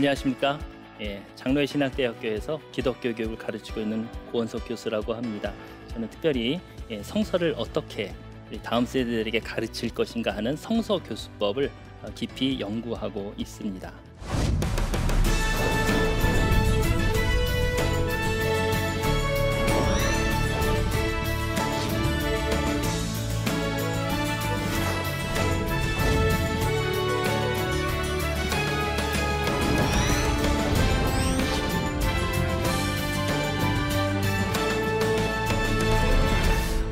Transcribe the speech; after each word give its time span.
안녕하십니까? 0.00 0.58
예, 1.02 1.22
장로의 1.34 1.66
신학대학교에서 1.66 2.58
기독교 2.72 3.14
교육을 3.14 3.36
가르치고 3.36 3.82
있는 3.82 4.08
고원석 4.32 4.66
교수라고 4.66 5.12
합니다. 5.12 5.52
저는 5.88 6.08
특별히 6.08 6.58
예, 6.90 7.02
성서를 7.02 7.54
어떻게 7.58 8.14
다음 8.62 8.86
세대들에게 8.86 9.40
가르칠 9.40 9.92
것인가 9.92 10.34
하는 10.34 10.56
성서 10.56 11.02
교수법을 11.02 11.70
어, 12.02 12.06
깊이 12.14 12.58
연구하고 12.58 13.34
있습니다. 13.36 13.92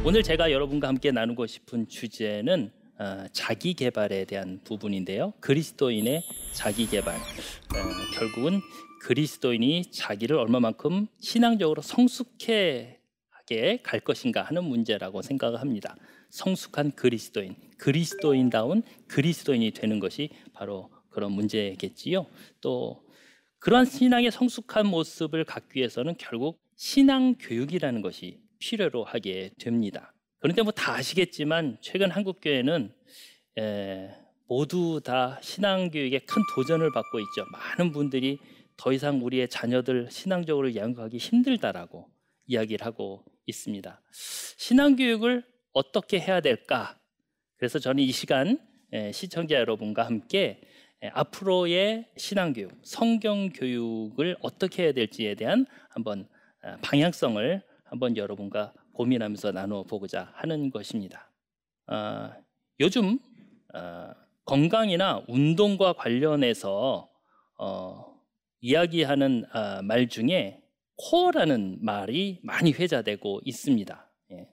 오늘 0.09 0.23
제가 0.23 0.53
여러분과 0.53 0.89
함께 0.89 1.11
나누고 1.11 1.47
싶은 1.47 1.87
주제는 1.87 2.71
어, 2.99 3.27
자기 3.31 3.75
개발에 3.75 4.25
대한 4.25 4.59
부분인데요. 4.65 5.35
그리스도인의 5.41 6.23
자기 6.55 6.87
개발. 6.87 7.15
어, 7.15 7.19
결국은 8.15 8.63
그리스도인이 9.03 9.91
자기를 9.91 10.39
얼마만큼 10.39 11.09
신앙적으로 11.21 11.83
성숙하게 11.83 12.97
갈 13.83 14.01
것인가 14.01 14.41
하는 14.45 14.65
문제라고 14.65 15.21
생각을 15.21 15.61
합니다. 15.61 15.95
성숙한 16.31 16.93
그리스도인, 16.93 17.55
그리스도인다운 17.77 18.85
그리스도인이 19.09 19.73
되는 19.73 20.01
것이 20.01 20.31
바로 20.55 20.89
그런 21.11 21.33
문제겠지요. 21.33 22.25
또 22.63 23.05
그러한 23.59 23.85
신앙의 23.85 24.31
성숙한 24.31 24.87
모습을 24.87 25.45
갖기 25.45 25.81
위해서는 25.81 26.15
결국 26.17 26.59
신앙 26.77 27.35
교육이라는 27.39 28.01
것이 28.01 28.48
필요로 28.59 29.05
하게 29.05 29.51
됩니다. 29.59 30.13
그런데 30.41 30.63
뭐 30.63 30.73
다 30.73 30.95
아시겠지만 30.95 31.79
최근 31.81 32.11
한국 32.11 32.41
교회는 32.41 32.93
모두 34.47 35.01
다 35.05 35.39
신앙 35.43 35.91
교육에 35.91 36.21
큰 36.21 36.43
도전을 36.55 36.93
받고 36.93 37.19
있죠. 37.21 37.45
많은 37.53 37.93
분들이 37.93 38.39
더 38.77 38.93
이상 38.93 39.23
우리의 39.25 39.49
자녀들 39.49 40.09
신앙적으로 40.11 40.75
양육하기 40.75 41.19
힘들다라고 41.19 42.09
이야기를 42.47 42.87
하고 42.87 43.25
있습니다. 43.47 44.01
신앙 44.13 44.97
교육을 44.97 45.45
어떻게 45.73 46.21
해야 46.21 46.41
될까? 46.41 46.99
그래서 47.57 47.79
저는 47.79 48.03
이 48.03 48.13
시간 48.13 48.59
시청자 49.13 49.57
여러분과 49.57 50.07
함께 50.07 50.61
앞으로의 51.13 52.07
신앙 52.17 52.53
교육, 52.53 52.73
성경 52.83 53.51
교육을 53.51 54.37
어떻게 54.41 54.85
해야 54.85 54.93
될지에 54.93 55.35
대한 55.35 55.67
한번 55.91 56.29
아, 56.63 56.77
방향성을 56.83 57.63
한번 57.89 58.17
여러분과 58.17 58.73
고민하면서 58.93 59.53
나누어 59.53 59.83
보고자 59.83 60.31
하는 60.35 60.71
것입니다. 60.71 61.31
어, 61.87 62.31
요즘 62.81 63.19
어, 63.75 64.11
건강이나 64.45 65.23
운동과 65.29 65.95
관련해서 65.95 67.09
어, 67.59 68.19
이야기하는 68.61 69.45
아, 69.53 69.83
말 69.83 70.09
중에 70.09 70.63
코어라는 70.97 71.79
말이 71.81 72.41
많이 72.43 72.73
회자되고 72.73 73.41
있습니다. 73.45 74.11
예. 74.33 74.49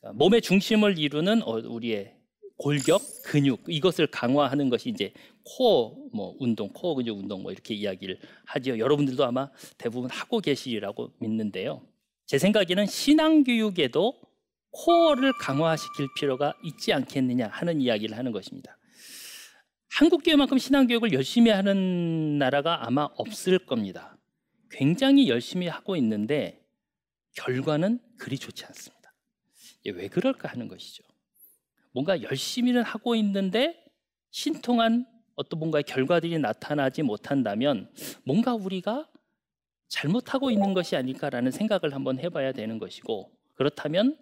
그러니까 0.00 0.18
몸의 0.18 0.42
중심을 0.42 0.98
이루는 0.98 1.42
어, 1.42 1.52
우리의 1.52 2.16
골격, 2.56 3.00
근육 3.24 3.62
이것을 3.68 4.08
강화하는 4.08 4.68
것이 4.68 4.88
이제 4.88 5.12
코어 5.44 5.94
뭐 6.12 6.34
운동, 6.40 6.68
코어 6.70 6.96
근육 6.96 7.16
운동 7.16 7.42
뭐 7.42 7.52
이렇게 7.52 7.74
이야기를 7.74 8.18
하죠. 8.46 8.78
여러분들도 8.78 9.24
아마 9.24 9.50
대부분 9.78 10.10
하고 10.10 10.40
계시리라고 10.40 11.12
믿는데요. 11.20 11.82
제 12.28 12.36
생각에는 12.36 12.84
신앙교육에도 12.84 14.20
코어를 14.70 15.32
강화시킬 15.40 16.08
필요가 16.14 16.52
있지 16.62 16.92
않겠느냐 16.92 17.48
하는 17.48 17.80
이야기를 17.80 18.18
하는 18.18 18.32
것입니다. 18.32 18.76
한국 19.88 20.22
교회만큼 20.22 20.58
신앙교육을 20.58 21.14
열심히 21.14 21.50
하는 21.50 22.36
나라가 22.38 22.86
아마 22.86 23.08
없을 23.16 23.58
겁니다. 23.58 24.18
굉장히 24.70 25.30
열심히 25.30 25.68
하고 25.68 25.96
있는데 25.96 26.62
결과는 27.34 27.98
그리 28.18 28.36
좋지 28.36 28.66
않습니다. 28.66 29.14
왜 29.86 30.08
그럴까 30.08 30.50
하는 30.50 30.68
것이죠. 30.68 31.02
뭔가 31.92 32.20
열심히는 32.20 32.82
하고 32.82 33.14
있는데 33.14 33.82
신통한 34.32 35.06
어떤 35.34 35.60
뭔가의 35.60 35.84
결과들이 35.84 36.38
나타나지 36.38 37.02
못한다면 37.02 37.90
뭔가 38.24 38.54
우리가 38.54 39.08
잘못하고 39.88 40.50
있는 40.50 40.74
것이 40.74 40.96
아닐까라는 40.96 41.50
생각을 41.50 41.94
한번 41.94 42.18
해봐야 42.18 42.52
되는 42.52 42.78
것이고 42.78 43.30
그렇다면 43.54 44.16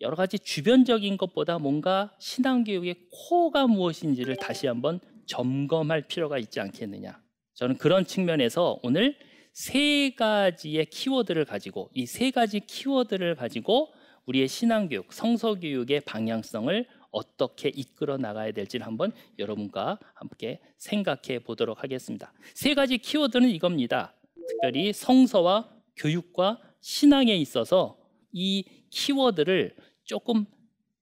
여러 0.00 0.16
가지 0.16 0.38
주변적인 0.38 1.16
것보다 1.16 1.58
뭔가 1.58 2.12
신앙교육의 2.18 3.08
코어가 3.10 3.66
무엇인지를 3.66 4.36
다시 4.36 4.66
한번 4.66 5.00
점검할 5.26 6.02
필요가 6.02 6.38
있지 6.38 6.60
않겠느냐. 6.60 7.20
저는 7.54 7.78
그런 7.78 8.04
측면에서 8.04 8.80
오늘 8.82 9.16
세 9.52 10.10
가지의 10.16 10.86
키워드를 10.86 11.44
가지고 11.44 11.90
이 11.94 12.06
세 12.06 12.30
가지 12.32 12.60
키워드를 12.60 13.36
가지고 13.36 13.92
우리의 14.26 14.48
신앙교육, 14.48 15.12
성서교육의 15.12 16.00
방향성을 16.00 16.86
어떻게 17.10 17.68
이끌어 17.68 18.16
나가야 18.16 18.50
될지를 18.52 18.84
한번 18.84 19.12
여러분과 19.38 20.00
함께 20.14 20.60
생각해 20.78 21.38
보도록 21.44 21.82
하겠습니다. 21.84 22.32
세 22.54 22.74
가지 22.74 22.98
키워드는 22.98 23.48
이겁니다. 23.50 24.14
특별히 24.48 24.92
성서와 24.92 25.70
교육과 25.96 26.60
신앙에 26.80 27.34
있어서 27.36 27.98
이 28.32 28.64
키워드를 28.90 29.74
조금 30.04 30.46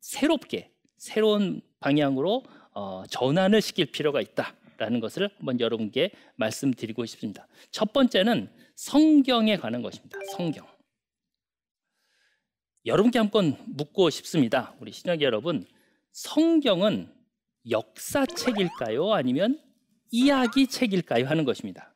새롭게 0.01 0.71
새로운 0.97 1.61
방향으로 1.81 2.45
어, 2.75 3.05
전환을 3.09 3.61
시킬 3.61 3.87
필요가 3.87 4.21
있다라는 4.21 5.01
것을 5.01 5.29
한번 5.37 5.61
여러분께 5.61 6.11
말씀드리고 6.37 7.05
싶습니다. 7.07 7.47
첫 7.71 7.93
번째는 7.93 8.51
성경에 8.77 9.57
관한 9.57 9.83
것입니다. 9.83 10.19
성경. 10.37 10.67
여러분께 12.85 13.19
한 13.19 13.31
번 13.31 13.57
묻고 13.67 14.11
싶습니다. 14.11 14.75
우리 14.81 14.91
신학 14.93 15.21
여러분, 15.23 15.65
성경은 16.13 17.13
역사책일까요? 17.71 19.13
아니면 19.13 19.61
이야기 20.11 20.67
책일까요? 20.67 21.27
하는 21.27 21.45
것입니다. 21.45 21.92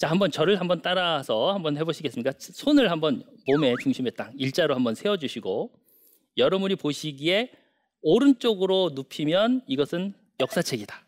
자, 0.00 0.08
한번 0.08 0.30
저를 0.30 0.58
한번 0.58 0.80
따라서 0.80 1.52
한번 1.52 1.76
해보시겠습니까? 1.76 2.32
손을 2.38 2.90
한번 2.90 3.22
몸의 3.46 3.74
중심에 3.82 4.08
딱 4.08 4.32
일자로 4.34 4.74
한번 4.74 4.94
세워주시고 4.94 5.72
여러분이 6.38 6.76
보시기에 6.76 7.50
오른쪽으로 8.00 8.92
눕히면 8.94 9.60
이것은 9.68 10.14
역사책이다. 10.40 11.04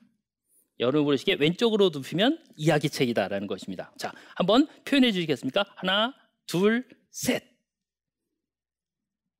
여러분 0.80 1.04
보시기에 1.04 1.36
왼쪽으로 1.40 1.88
눕히면 1.88 2.44
이야기책이다라는 2.56 3.46
것입니다. 3.46 3.94
자, 3.96 4.12
한번 4.34 4.66
표현해 4.84 5.10
주시겠습니까? 5.10 5.64
하나, 5.76 6.12
둘, 6.46 6.86
셋. 7.10 7.44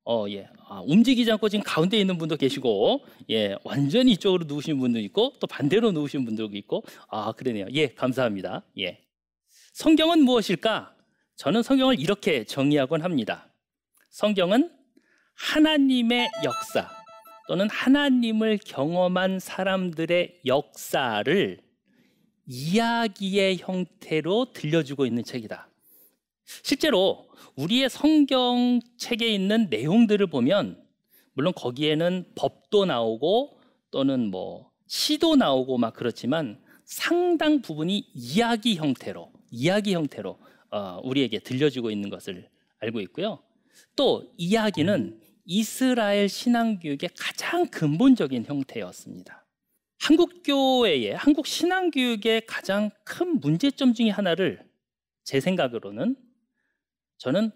어, 0.03 0.25
예. 0.29 0.49
아, 0.67 0.81
움직이지 0.81 1.31
않고 1.31 1.49
지금 1.49 1.63
가운데 1.63 1.99
있는 1.99 2.17
분도 2.17 2.37
계시고, 2.37 3.05
예, 3.29 3.55
완전히 3.63 4.13
이쪽으로 4.13 4.45
누우신 4.47 4.79
분도 4.79 4.97
있고, 4.99 5.33
또 5.39 5.45
반대로 5.45 5.91
누우신 5.91 6.25
분도 6.25 6.49
있고, 6.51 6.83
아, 7.07 7.33
그러네요. 7.33 7.67
예, 7.73 7.93
감사합니다. 7.93 8.63
예. 8.79 9.03
성경은 9.73 10.23
무엇일까? 10.23 10.95
저는 11.35 11.63
성경을 11.63 11.99
이렇게 11.99 12.43
정의하곤 12.43 13.01
합니다. 13.01 13.49
성경은 14.11 14.71
하나님의 15.33 16.29
역사 16.43 16.87
또는 17.47 17.67
하나님을 17.71 18.59
경험한 18.63 19.39
사람들의 19.39 20.41
역사를 20.45 21.59
이야기의 22.45 23.57
형태로 23.57 24.53
들려주고 24.53 25.07
있는 25.07 25.23
책이다. 25.23 25.67
실제로 26.61 27.27
우리의 27.55 27.89
성경 27.89 28.79
책에 28.97 29.27
있는 29.27 29.69
내용들을 29.71 30.27
보면 30.27 30.83
물론 31.33 31.51
거기에는 31.51 32.33
법도 32.35 32.85
나오고 32.85 33.59
또는 33.89 34.29
뭐 34.29 34.69
시도 34.85 35.35
나오고 35.35 35.79
막 35.79 35.95
그렇지만 35.95 36.61
상당 36.85 37.63
부분이 37.63 38.11
이야기 38.13 38.75
형태로 38.75 39.31
이야기 39.53 39.93
형태로 39.93 40.39
어, 40.71 40.99
우리에게 41.03 41.37
들려주고 41.37 41.91
있는 41.91 42.09
것을 42.09 42.49
알고 42.79 42.99
있고요. 43.01 43.43
또 43.95 44.33
이야기는 44.35 45.21
이스라엘 45.45 46.27
신앙교육의 46.27 47.11
가장 47.17 47.67
근본적인 47.67 48.45
형태였습니다. 48.45 49.45
한국 49.99 50.41
교회의 50.43 51.13
한국 51.15 51.45
신앙교육의 51.45 52.47
가장 52.47 52.89
큰 53.03 53.39
문제점 53.39 53.93
중의 53.93 54.11
하나를 54.11 54.67
제 55.23 55.39
생각으로는 55.39 56.15
저는 57.17 57.51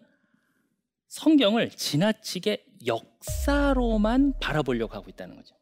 성경을 1.07 1.71
지나치게 1.71 2.63
역사로만 2.85 4.39
바라보려고 4.39 4.93
하고 4.93 5.09
있다는 5.09 5.35
거죠. 5.35 5.55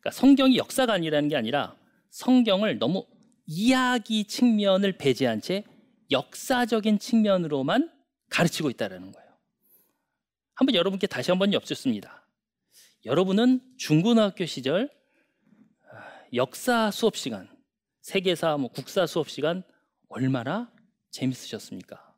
그러니까 0.00 0.10
성경이 0.10 0.56
역사가 0.58 0.94
아니라는 0.94 1.28
게 1.28 1.36
아니라 1.36 1.76
성경을 2.10 2.78
너무 2.78 3.06
이야기 3.46 4.24
측면을 4.24 4.98
배제한 4.98 5.40
채 5.40 5.64
역사적인 6.10 6.98
측면으로만 6.98 7.90
가르치고 8.28 8.70
있다는 8.70 9.12
거예요. 9.12 9.26
한번 10.54 10.74
여러분께 10.74 11.06
다시 11.06 11.30
한번 11.30 11.52
엽습니다. 11.52 12.26
여러분은 13.04 13.60
중고등학교 13.76 14.46
시절 14.46 14.90
아, 15.92 16.24
역사 16.34 16.90
수업 16.90 17.16
시간, 17.16 17.48
세계사, 18.00 18.56
뭐 18.56 18.70
국사 18.70 19.06
수업 19.06 19.28
시간 19.28 19.62
얼마나 20.08 20.72
재밌으셨습니까? 21.10 22.14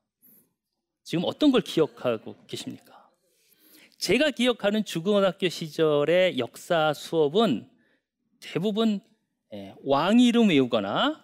지금 1.03 1.25
어떤 1.27 1.51
걸 1.51 1.63
기억하고 1.63 2.37
계십니까? 2.47 3.11
제가 3.99 4.31
기억하는 4.31 4.85
중고등학교 4.85 5.49
시절의 5.49 6.39
역사 6.39 6.93
수업은 6.95 7.69
대부분 8.41 9.01
예, 9.55 9.75
왕 9.85 10.21
이름 10.21 10.49
외우거나 10.51 11.23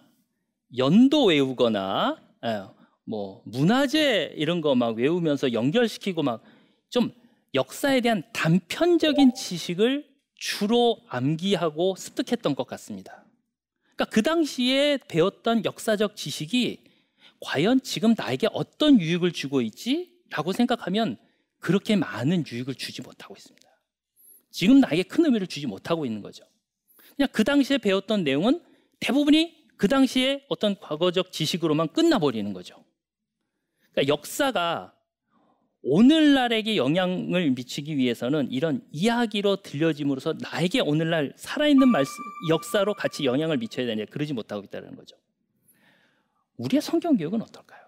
연도 0.77 1.25
외우거나 1.25 2.17
예, 2.45 2.63
뭐 3.05 3.41
문화재 3.45 4.33
이런 4.35 4.61
거 4.61 4.73
막 4.75 4.95
외우면서 4.97 5.53
연결시키고 5.53 6.23
막 6.23 6.41
좀 6.89 7.11
역사에 7.53 7.99
대한 7.99 8.23
단편적인 8.31 9.33
지식을 9.33 10.05
주로 10.35 11.01
암기하고 11.09 11.95
습득했던 11.97 12.55
것 12.55 12.67
같습니다. 12.67 13.25
그러니까 13.95 14.05
그 14.05 14.21
당시에 14.21 14.99
배웠던 15.09 15.65
역사적 15.65 16.15
지식이 16.15 16.83
과연 17.41 17.81
지금 17.81 18.13
나에게 18.17 18.47
어떤 18.53 18.99
유익을 19.01 19.33
주고 19.33 19.61
있지라고 19.61 20.53
생각하면 20.53 21.17
그렇게 21.59 21.97
많은 21.97 22.45
유익을 22.49 22.75
주지 22.75 23.01
못하고 23.01 23.35
있습니다. 23.35 23.67
지금 24.51 24.79
나에게 24.79 25.03
큰 25.03 25.25
의미를 25.25 25.47
주지 25.47 25.67
못하고 25.67 26.05
있는 26.05 26.21
거죠. 26.21 26.45
그냥 27.15 27.29
그 27.31 27.43
당시에 27.43 27.77
배웠던 27.77 28.23
내용은 28.23 28.61
대부분이 28.99 29.65
그 29.77 29.87
당시에 29.87 30.45
어떤 30.49 30.77
과거적 30.79 31.31
지식으로만 31.31 31.89
끝나버리는 31.89 32.51
거죠. 32.53 32.83
그러니까 33.91 34.13
역사가 34.13 34.93
오늘날에게 35.87 36.77
영향을 36.77 37.51
미치기 37.51 37.95
위해서는 37.95 38.51
이런 38.51 38.83
이야기로 38.91 39.57
들려짐으로써 39.57 40.33
나에게 40.39 40.79
오늘날 40.79 41.33
살아있는 41.35 41.87
말씀, 41.87 42.11
역사로 42.49 42.95
같이 42.95 43.23
영향을 43.23 43.57
미쳐야 43.57 43.85
되냐 43.85 44.05
그러지 44.05 44.33
못하고 44.33 44.63
있다는 44.63 44.95
거죠. 44.95 45.15
우리의 46.57 46.81
성경 46.81 47.15
교육은 47.15 47.41
어떨까요? 47.41 47.85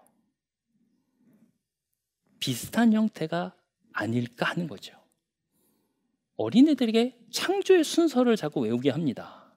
비슷한 2.39 2.93
형태가 2.93 3.55
아닐까 3.93 4.45
하는 4.45 4.67
거죠. 4.67 4.93
어린애들에게 6.37 7.17
창조의 7.31 7.83
순서를 7.83 8.35
자꾸 8.35 8.61
외우게 8.61 8.89
합니다. 8.89 9.53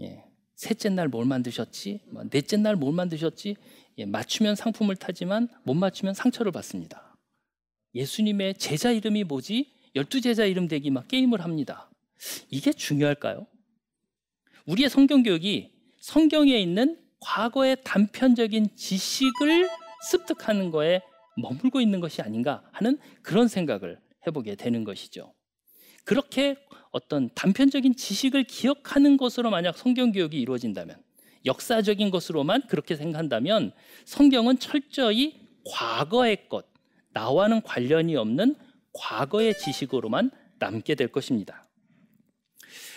예. 0.00 0.24
셋째 0.54 0.90
날 0.90 1.08
뭘 1.08 1.24
만드셨지? 1.24 2.00
뭐 2.12 2.22
넷째 2.28 2.56
날 2.58 2.76
뭘 2.76 2.92
만드셨지? 2.94 3.56
예, 3.98 4.04
맞추면 4.04 4.56
상품을 4.56 4.96
타지만 4.96 5.48
못 5.64 5.74
맞추면 5.74 6.14
상처를 6.14 6.52
받습니다. 6.52 7.16
예수님의 7.94 8.54
제자 8.54 8.90
이름이 8.92 9.24
뭐지? 9.24 9.72
열두 9.96 10.20
제자 10.20 10.44
이름 10.44 10.68
대기 10.68 10.90
막 10.90 11.08
게임을 11.08 11.42
합니다. 11.42 11.90
이게 12.50 12.72
중요할까요? 12.72 13.46
우리의 14.66 14.90
성경 14.90 15.22
교육이 15.22 15.72
성경에 15.98 16.58
있는 16.58 17.00
과거의 17.20 17.78
단편적인 17.82 18.76
지식을 18.76 19.68
습득하는 20.10 20.70
거에 20.70 21.00
머물고 21.38 21.80
있는 21.80 22.00
것이 22.00 22.22
아닌가 22.22 22.62
하는 22.72 22.98
그런 23.22 23.48
생각을 23.48 23.98
해보게 24.26 24.54
되는 24.56 24.84
것이죠. 24.84 25.32
그렇게 26.10 26.56
어떤 26.90 27.30
단편적인 27.36 27.94
지식을 27.94 28.42
기억하는 28.42 29.16
것으로 29.16 29.48
만약 29.48 29.78
성경 29.78 30.10
교육이 30.10 30.40
이루어진다면 30.40 31.00
역사적인 31.44 32.10
것으로만 32.10 32.66
그렇게 32.66 32.96
생각한다면 32.96 33.70
성경은 34.06 34.58
철저히 34.58 35.38
과거의 35.64 36.48
것, 36.48 36.66
나와는 37.12 37.62
관련이 37.62 38.16
없는 38.16 38.56
과거의 38.92 39.56
지식으로만 39.56 40.32
남게 40.58 40.96
될 40.96 41.06
것입니다. 41.12 41.68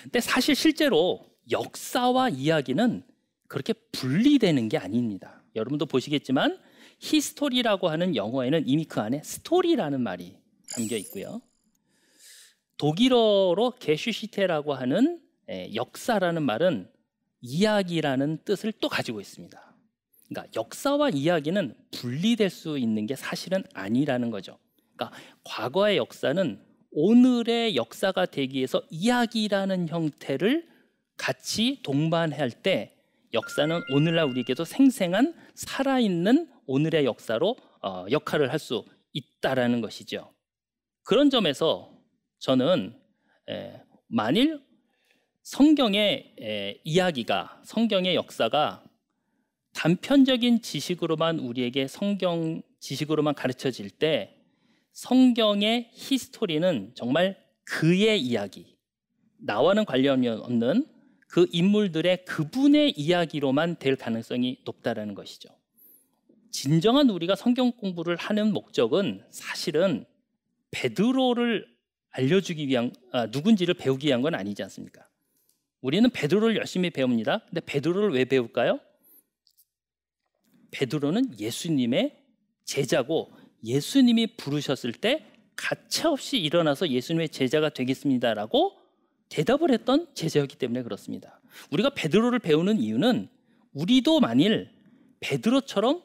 근데 0.02 0.20
사실 0.20 0.56
실제로 0.56 1.24
역사와 1.52 2.30
이야기는 2.30 3.04
그렇게 3.48 3.74
분리되는 3.92 4.70
게 4.70 4.80
아닙니다. 4.80 5.44
여러분도 5.56 5.86
보시겠지만 5.86 6.58
history라고 6.98 7.90
하는 7.90 8.16
영어에는 8.16 8.64
이미 8.66 8.86
그 8.86 9.02
안에 9.02 9.22
story라는 9.24 10.02
말이 10.02 10.36
담겨 10.76 10.98
있고요. 10.98 11.44
독일어로 12.84 13.76
Geschichte라고 13.80 14.74
하는 14.74 15.22
역사라는 15.74 16.44
말은 16.44 16.92
이야기라는 17.40 18.40
뜻을 18.44 18.74
또 18.82 18.90
가지고 18.90 19.22
있습니다. 19.22 19.76
그러니까 20.28 20.52
역사와 20.54 21.12
이야기는 21.12 21.76
분리될 21.92 22.50
수 22.50 22.78
있는 22.78 23.06
게 23.06 23.16
사실은 23.16 23.64
아니라는 23.74 24.32
거죠. 24.32 24.58
그러니까 24.98 25.18
과거의 25.46 25.96
역사는 25.96 26.60
오늘의 26.92 27.78
역사가 27.78 28.26
되기 28.26 28.58
위해서 28.58 28.84
이야기라는 28.90 29.88
형태를 29.88 30.68
같이 31.16 31.80
동반할 31.84 32.52
때 32.52 32.98
역사는 33.34 33.80
오늘날 33.94 34.26
우리에게도 34.26 34.66
생생한 34.66 35.34
살아있는 35.56 36.50
오늘의 36.66 37.06
역사로 37.06 37.56
어, 37.82 38.06
역할을 38.12 38.52
할 38.52 38.60
수 38.60 38.84
있다라는 39.14 39.80
것이죠. 39.80 40.34
그런 41.04 41.30
점에서 41.30 41.93
저는 42.44 42.94
에, 43.50 43.82
만일 44.08 44.62
성경의 45.44 46.36
에, 46.42 46.82
이야기가 46.84 47.62
성경의 47.64 48.16
역사가 48.16 48.84
단편적인 49.74 50.62
지식으로만 50.62 51.40
우리에게 51.40 51.88
성경 51.88 52.62
지식으로만 52.82 53.34
가르쳐질 53.36 53.90
때 53.92 54.36
성경의 54.92 55.92
히스토리는 55.94 56.92
정말 56.96 57.42
그의 57.64 58.20
이야기 58.20 58.76
나와는 59.38 59.86
관련이 59.86 60.28
없는 60.28 60.86
그 61.30 61.48
인물들의 61.50 62.26
그분의 62.26 62.92
이야기로만 63.00 63.78
될 63.78 63.96
가능성이 63.96 64.60
높다라는 64.66 65.16
것이죠. 65.16 65.48
진정한 66.52 67.10
우리가 67.10 67.38
성경 67.38 67.72
공부를 67.72 68.18
하는 68.18 68.52
목적은 68.52 69.24
사실은 69.30 70.04
베드로를 70.72 71.73
알려주기 72.14 72.68
위한 72.68 72.94
아, 73.12 73.26
누군지를 73.26 73.74
배우기 73.74 74.08
위한 74.08 74.22
건 74.22 74.36
아니지 74.36 74.64
않습니까? 74.64 75.08
우리는 75.82 76.10
베드로를 76.10 76.56
열심히 76.56 76.90
배웁니다. 76.90 77.40
근데 77.50 77.62
베드로를 77.66 78.14
왜 78.14 78.26
배울까요? 78.26 78.80
베드로는 80.72 81.40
예수님의 81.40 82.18
제자고 82.66 83.32
예수님이 83.64 84.38
부르셨을 84.38 84.94
때 84.94 85.26
가차없이 85.56 86.38
일어나서 86.38 86.90
예수님의 86.90 87.30
제자가 87.30 87.70
되겠습니다라고 87.70 88.74
대답을 89.30 89.72
했던 89.72 90.08
제자였기 90.14 90.58
때문에 90.58 90.84
그렇습니다. 90.84 91.42
우리가 91.72 91.92
베드로를 91.92 92.40
배우는 92.40 92.80
이유는 92.80 93.30
우리도 93.74 94.20
만일 94.20 94.70
베드로처럼 95.20 96.02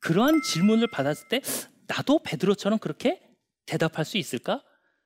그러한 0.00 0.40
질문을 0.42 0.88
받았을 0.88 1.28
때 1.28 1.40
나도 1.86 2.20
베드로처럼 2.20 2.78
그렇게 2.78 3.20
대답할 3.66 4.04
수 4.04 4.18
있을까? 4.18 4.62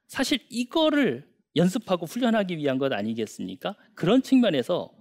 사실 0.06 0.38
이거를 0.50 1.28
연습하고 1.56 2.06
훈련하기 2.06 2.58
위한 2.58 2.78
것 2.78 2.92
아니겠습니까? 2.92 3.76
그런 3.94 4.22
측면에서 4.22 4.92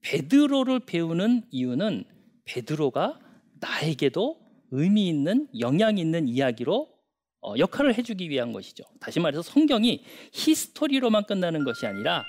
베드로를 0.00 0.80
배우는 0.80 1.44
이유는 1.50 2.04
베드로가 2.44 3.18
나에게도 3.60 4.38
의미 4.70 5.08
있는 5.08 5.48
영향 5.58 5.98
있는 5.98 6.28
이야기로 6.28 6.94
어, 7.40 7.54
역할을 7.58 7.96
해주기 7.96 8.30
위한 8.30 8.52
것이죠. 8.52 8.84
다시 9.00 9.20
말해서 9.20 9.42
성경이 9.42 10.02
history로만 10.32 11.24
끝나는 11.24 11.64
것이 11.64 11.86
아니라 11.86 12.24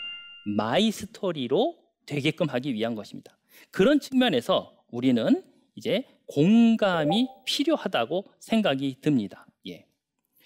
my 0.58 0.92
story로 0.92 1.78
되게끔 2.06 2.48
하기 2.50 2.74
위한 2.74 2.96
것입니다. 2.96 3.38
그런 3.72 4.00
측면에서 4.00 4.78
우리는 4.92 5.44
이제 5.76 6.06
공감이 6.28 7.28
필요하다고 7.46 8.26
생각이 8.40 8.98
듭니다. 9.02 9.45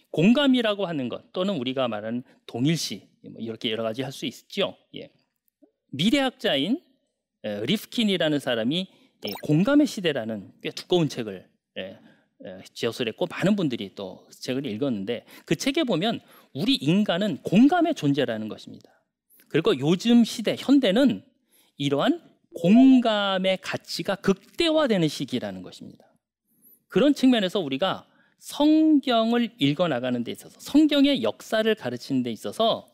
예. 0.10 0.22
공감이라고 0.22 0.86
하는 0.86 1.10
것 1.10 1.32
또는 1.34 1.56
우리가 1.58 1.88
말하는 1.88 2.24
동일시 2.46 3.08
뭐 3.22 3.34
이렇게 3.40 3.72
여러 3.72 3.84
가지 3.84 4.02
할 4.02 4.12
수 4.12 4.26
있죠. 4.26 4.76
예. 4.96 5.12
미래학자인 5.92 6.82
리프킨이라는 7.44 8.40
사람이 8.40 8.88
예, 9.28 9.32
공감의 9.44 9.88
시대라는 9.88 10.52
꽤 10.62 10.72
두꺼운 10.72 11.10
책을 11.10 11.48
예, 11.78 12.00
지어서 12.74 13.04
했고 13.06 13.28
많은 13.28 13.56
분들이 13.56 13.94
또 13.96 14.28
책을 14.32 14.66
읽었는데 14.66 15.26
그 15.46 15.56
책에 15.56 15.84
보면 15.84 16.22
우리 16.54 16.76
인간은 16.76 17.38
공감의 17.44 17.96
존재라는 17.96 18.48
것입니다. 18.48 18.90
그리고 19.50 19.78
요즘 19.80 20.24
시대 20.24 20.56
현대는 20.58 21.24
이러한 21.78 22.22
공감의 22.56 23.60
가치가 23.62 24.16
극대화되는 24.16 25.08
시기라는 25.08 25.62
것입니다. 25.64 26.06
그런 26.88 27.14
측면에서 27.14 27.60
우리가 27.60 28.08
성경을 28.40 29.52
읽어 29.60 29.88
나가는 29.88 30.24
데 30.24 30.32
있어서 30.32 30.60
성경의 30.60 31.24
역사를 31.24 31.74
가르치는 31.76 32.24
데 32.24 32.32
있어서 32.32 32.88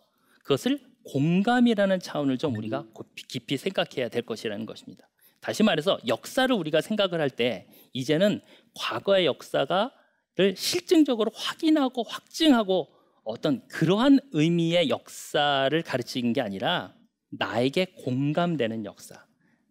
그것을 0.44 0.80
공감이라는 1.06 2.00
차원을 2.00 2.38
좀 2.38 2.56
우리가 2.56 2.86
깊이 3.28 3.58
생각해야 3.58 4.10
될 4.10 4.24
것이라는 4.24 4.66
것입니다. 4.66 5.08
다시 5.40 5.62
말해서 5.62 6.00
역사를 6.08 6.54
우리가 6.54 6.82
생각을 6.82 7.22
할 7.22 7.30
때 7.30 7.68
이제는 7.94 8.42
과거의 8.74 9.28
역사가를 9.28 10.56
실증적으로 10.56 11.32
확인하고 11.36 12.04
확증하고 12.04 12.90
어떤 13.24 13.68
그러한 13.68 14.20
의미의 14.32 14.90
역사를 14.90 15.82
가르치는 15.82 16.34
게 16.34 16.42
아니라 16.42 16.96
나에게 17.30 17.86
공감되는 18.04 18.86
역사, 18.86 19.26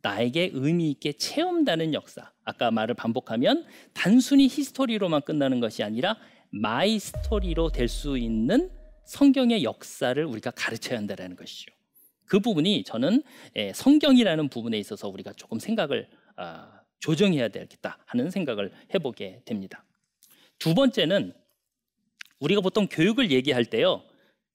나에게 0.04 0.50
의미 0.52 0.90
있게 0.90 1.14
체험되는 1.14 1.94
역사. 1.94 2.30
아까 2.44 2.70
말을 2.70 2.94
반복하면 2.94 3.64
단순히 3.94 4.49
history로만 4.49 5.23
끝나는 5.23 5.61
것이 5.61 5.82
아니라 5.82 6.18
my 6.50 6.99
story로 6.99 7.70
될 7.70 7.88
수 7.88 8.18
있는 8.18 8.70
성경의 9.06 9.64
역사를 9.64 10.23
우리가 10.23 10.50
가르쳐야 10.50 10.99
한다는 10.99 11.37
것이죠. 11.37 11.73
그 12.26 12.38
부분이 12.38 12.84
저는 12.84 13.23
예, 13.56 13.73
성경이라는 13.73 14.49
부분에 14.50 14.78
있어서 14.78 15.08
우리가 15.08 15.32
조금 15.32 15.58
생각을 15.58 16.08
아, 16.37 16.82
조정해야 17.00 17.49
되겠다 17.49 17.99
하는 18.04 18.30
생각을 18.30 18.73
해보게 18.94 19.42
됩니다. 19.46 19.84
두 20.58 20.75
번째는 20.75 21.32
우리가 22.40 22.61
보통 22.61 22.87
교육을 22.90 23.30
얘기할 23.30 23.64
때요, 23.64 24.02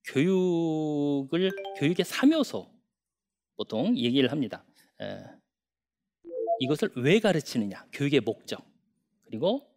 교육을 0.06 1.52
교육의 1.80 2.06
3요소 2.06 2.68
보통 3.58 3.98
얘기를 3.98 4.32
합니다. 4.32 4.64
이것을 6.60 6.90
왜 6.96 7.20
가르치느냐, 7.20 7.86
교육의 7.94 8.22
목적, 8.22 8.62
그리고 9.26 9.68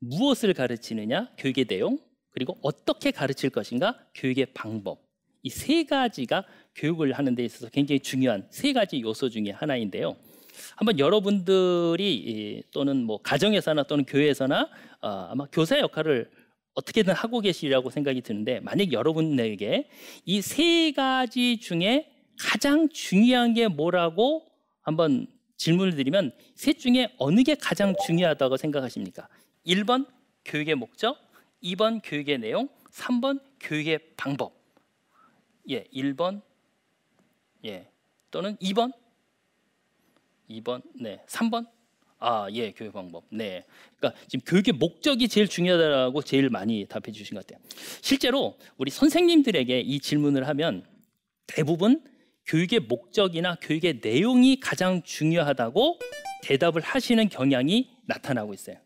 무엇을 0.00 0.54
가르치느냐, 0.54 1.30
교육의 1.38 1.66
내용, 1.66 1.98
그리고 2.30 2.58
어떻게 2.62 3.10
가르칠 3.10 3.50
것인가, 3.50 3.98
교육의 4.14 4.46
방법. 4.54 5.00
이 5.44 5.48
세 5.50 5.84
가지가 5.84 6.44
교육을 6.76 7.12
하는 7.12 7.34
데 7.34 7.44
있어서 7.44 7.68
굉장히 7.68 7.98
중요한 8.00 8.46
세 8.50 8.72
가지 8.72 9.00
요소 9.00 9.28
중에 9.28 9.50
하나인데요. 9.50 10.16
한번 10.76 10.98
여러분들이 10.98 12.62
또는 12.70 13.04
뭐 13.04 13.18
가정에서나 13.22 13.82
또는 13.84 14.04
교회에서나 14.04 14.68
어, 15.00 15.08
아마 15.30 15.46
교사 15.46 15.78
역할을 15.78 16.30
어떻게든 16.74 17.12
하고 17.12 17.40
계시리라고 17.40 17.90
생각이 17.90 18.20
드는데 18.22 18.60
만약 18.60 18.92
여러분에게 18.92 19.88
이 20.26 20.40
세 20.40 20.92
가지 20.92 21.58
중에 21.58 22.08
가장 22.38 22.88
중요한 22.88 23.52
게 23.54 23.68
뭐라고 23.68 24.46
한번 24.82 25.26
질문을 25.62 25.94
드리면 25.94 26.32
셋 26.56 26.80
중에 26.80 27.14
어느 27.18 27.44
게 27.44 27.54
가장 27.54 27.94
중요하다고 28.04 28.56
생각하십니까? 28.56 29.28
1번 29.64 30.08
교육의 30.44 30.74
목적, 30.74 31.16
2번 31.62 32.00
교육의 32.02 32.38
내용, 32.38 32.68
3번 32.90 33.40
교육의 33.60 34.00
방법. 34.16 34.60
예, 35.70 35.84
1번 35.94 36.42
예. 37.64 37.88
또는 38.32 38.56
2번 38.56 38.92
2번 40.50 40.82
네, 41.00 41.24
3번 41.28 41.68
아, 42.18 42.48
예, 42.52 42.72
교육 42.72 42.92
방법. 42.92 43.24
네. 43.30 43.64
그러니까 43.96 44.20
지금 44.28 44.44
교육의 44.44 44.74
목적이 44.74 45.28
제일 45.28 45.46
중요하다고 45.46 46.22
제일 46.22 46.50
많이 46.50 46.86
답해 46.86 47.12
주신 47.12 47.36
것 47.36 47.46
같아요. 47.46 47.64
실제로 48.00 48.58
우리 48.76 48.90
선생님들에게 48.90 49.80
이 49.80 50.00
질문을 50.00 50.48
하면 50.48 50.84
대부분 51.46 52.02
교육의 52.46 52.80
목적이나 52.80 53.56
교육의 53.60 54.00
내용이 54.02 54.60
가장 54.60 55.02
중요하다고 55.02 55.98
대답을 56.42 56.82
하시는 56.82 57.28
경향이 57.28 57.90
나타나고 58.06 58.52
있어요. 58.54 58.76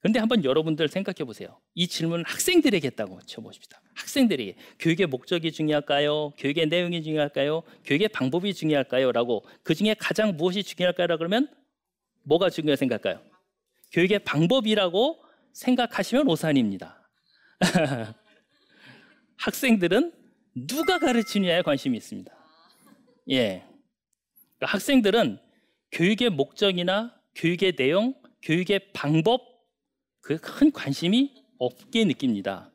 그런데 0.00 0.18
한번 0.18 0.44
여러분들 0.44 0.88
생각해 0.88 1.24
보세요. 1.24 1.58
이 1.74 1.88
질문을 1.88 2.24
학생들에게 2.26 2.86
했다고 2.88 3.20
쳐보십시다. 3.22 3.80
학생들에게 3.94 4.56
교육의 4.78 5.06
목적이 5.06 5.50
중요할까요? 5.50 6.34
교육의 6.36 6.66
내용이 6.66 7.02
중요할까요? 7.02 7.62
교육의 7.84 8.08
방법이 8.08 8.52
중요할까요? 8.52 9.12
라고 9.12 9.46
그 9.62 9.74
중에 9.74 9.94
가장 9.98 10.36
무엇이 10.36 10.62
중요할까요? 10.62 11.16
그러면 11.16 11.48
뭐가 12.24 12.50
중요해 12.50 12.76
생각할까요? 12.76 13.24
교육의 13.92 14.18
방법이라고 14.20 15.24
생각하시면 15.54 16.28
오산입니다. 16.28 17.08
학생들은 19.38 20.12
누가 20.66 20.98
가르치느냐에 20.98 21.62
관심이 21.62 21.96
있습니다. 21.96 22.43
예. 23.30 23.64
그러니까 24.56 24.66
학생들은 24.66 25.38
교육의 25.92 26.30
목적이나 26.30 27.14
교육의 27.34 27.76
내용, 27.76 28.14
교육의 28.42 28.92
방법 28.92 29.42
그에 30.20 30.36
큰 30.36 30.72
관심이 30.72 31.34
없게 31.58 32.04
느낍니다. 32.04 32.70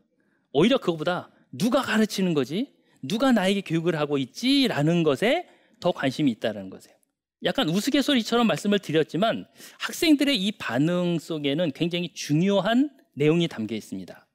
오히려 0.52 0.78
그것보다 0.78 1.32
누가 1.52 1.82
가르치는 1.82 2.34
거지? 2.34 2.74
누가 3.02 3.32
나에게 3.32 3.62
교육을 3.62 3.98
하고 3.98 4.18
있지라는 4.18 5.04
것에 5.04 5.48
더 5.80 5.92
관심이 5.92 6.32
있다는 6.32 6.70
거세요. 6.70 6.96
약간 7.44 7.70
우스갯소리처럼 7.70 8.48
말씀을 8.48 8.80
드렸지만 8.80 9.48
학생들의 9.80 10.36
이 10.36 10.52
반응 10.54 11.20
속에는 11.20 11.72
굉장히 11.72 12.14
중요한 12.14 12.90
내용이 13.14 13.48
담겨 13.48 13.76
있습니다. 13.76 14.28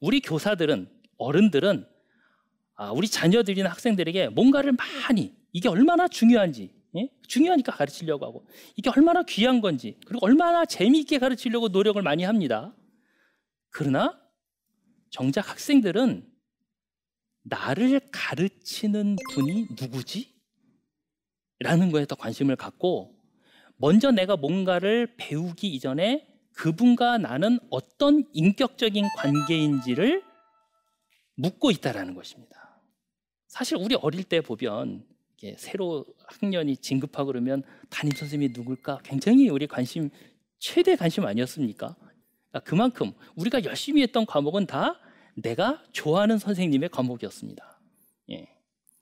우리 0.00 0.20
교사들은 0.20 0.88
어른들은 1.18 1.86
아, 2.76 2.92
우리 2.92 3.08
자녀들이나 3.08 3.70
학생들에게 3.70 4.28
뭔가를 4.28 4.72
많이 4.72 5.34
이게 5.56 5.70
얼마나 5.70 6.06
중요한지 6.06 6.70
예? 6.96 7.08
중요하니까 7.28 7.72
가르치려고 7.72 8.26
하고 8.26 8.46
이게 8.76 8.90
얼마나 8.90 9.22
귀한 9.22 9.62
건지 9.62 9.98
그리고 10.04 10.26
얼마나 10.26 10.66
재미있게 10.66 11.18
가르치려고 11.18 11.68
노력을 11.68 12.00
많이 12.02 12.24
합니다. 12.24 12.76
그러나 13.70 14.20
정작 15.08 15.48
학생들은 15.48 16.30
나를 17.44 18.00
가르치는 18.12 19.16
분이 19.32 19.68
누구지? 19.80 20.36
라는 21.60 21.90
거에 21.90 22.04
더 22.04 22.16
관심을 22.16 22.56
갖고 22.56 23.18
먼저 23.76 24.10
내가 24.10 24.36
뭔가를 24.36 25.16
배우기 25.16 25.68
이전에 25.68 26.28
그분과 26.52 27.16
나는 27.16 27.58
어떤 27.70 28.28
인격적인 28.34 29.06
관계인지를 29.16 30.22
묻고 31.36 31.70
있다라는 31.70 32.14
것입니다. 32.14 32.82
사실 33.48 33.78
우리 33.78 33.94
어릴 33.94 34.22
때 34.22 34.42
보면 34.42 35.15
새로 35.58 36.04
학년이 36.40 36.78
진급하고 36.78 37.28
그러면 37.28 37.62
담임 37.90 38.12
선생님이 38.12 38.52
누굴까 38.54 39.00
굉장히 39.04 39.48
우리 39.48 39.66
관심 39.66 40.10
최대 40.58 40.96
관심 40.96 41.24
아니었습니까? 41.24 41.96
그러니까 42.50 42.60
그만큼 42.64 43.12
우리가 43.36 43.64
열심히 43.64 44.02
했던 44.02 44.26
과목은 44.26 44.66
다 44.66 44.98
내가 45.34 45.82
좋아하는 45.92 46.38
선생님의 46.38 46.88
과목이었습니다. 46.88 47.80
예. 48.30 48.48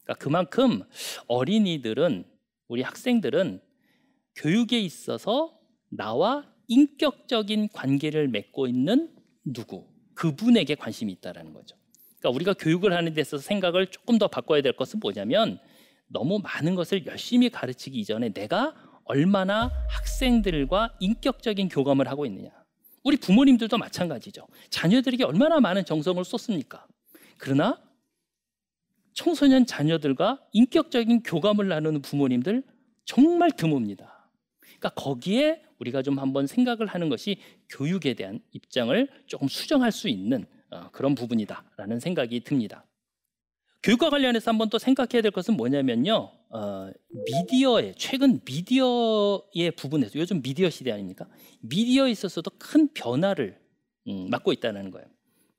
그러니까 0.02 0.14
그만큼 0.22 0.82
어린이들은 1.28 2.24
우리 2.68 2.82
학생들은 2.82 3.60
교육에 4.36 4.80
있어서 4.80 5.58
나와 5.90 6.52
인격적인 6.66 7.68
관계를 7.68 8.28
맺고 8.28 8.66
있는 8.66 9.14
누구 9.44 9.86
그분에게 10.14 10.74
관심이 10.74 11.12
있다라는 11.12 11.52
거죠. 11.52 11.76
그러니까 12.18 12.30
우리가 12.30 12.54
교육을 12.54 12.92
하는 12.92 13.14
데 13.14 13.20
있어서 13.20 13.42
생각을 13.42 13.88
조금 13.88 14.18
더 14.18 14.28
바꿔야 14.28 14.62
될 14.62 14.74
것은 14.74 15.00
뭐냐면 15.00 15.60
너무 16.06 16.38
많은 16.38 16.74
것을 16.74 17.06
열심히 17.06 17.50
가르치기 17.50 17.98
이전에 18.00 18.32
내가 18.32 18.74
얼마나 19.04 19.70
학생들과 19.88 20.96
인격적인 21.00 21.68
교감을 21.68 22.08
하고 22.08 22.26
있느냐. 22.26 22.50
우리 23.02 23.16
부모님들도 23.18 23.76
마찬가지죠. 23.76 24.46
자녀들에게 24.70 25.24
얼마나 25.24 25.60
많은 25.60 25.84
정성을 25.84 26.24
쏟습니까? 26.24 26.86
그러나 27.36 27.82
청소년 29.12 29.66
자녀들과 29.66 30.40
인격적인 30.52 31.22
교감을 31.22 31.68
나누는 31.68 32.02
부모님들 32.02 32.62
정말 33.04 33.50
드뭅니다. 33.50 34.08
그러니까 34.60 34.88
거기에 34.90 35.62
우리가 35.78 36.02
좀 36.02 36.18
한번 36.18 36.46
생각을 36.46 36.86
하는 36.86 37.08
것이 37.08 37.36
교육에 37.68 38.14
대한 38.14 38.40
입장을 38.52 39.08
조금 39.26 39.48
수정할 39.48 39.92
수 39.92 40.08
있는 40.08 40.46
어, 40.70 40.88
그런 40.90 41.14
부분이다라는 41.14 42.00
생각이 42.00 42.40
듭니다. 42.40 42.84
교육과 43.84 44.08
관련해서 44.08 44.50
한번 44.50 44.70
또 44.70 44.78
생각해야 44.78 45.20
될 45.20 45.30
것은 45.30 45.58
뭐냐면요. 45.58 46.30
어, 46.48 46.90
미디어의 47.10 47.94
최근 47.98 48.40
미디어의 48.42 49.72
부분에서 49.76 50.18
요즘 50.18 50.40
미디어 50.40 50.70
시대 50.70 50.90
아닙니까? 50.90 51.26
미디어에 51.60 52.10
있어서도 52.10 52.50
큰 52.58 52.88
변화를 52.94 53.60
음, 54.08 54.30
맞고 54.30 54.54
있다는 54.54 54.90
거예요. 54.90 55.06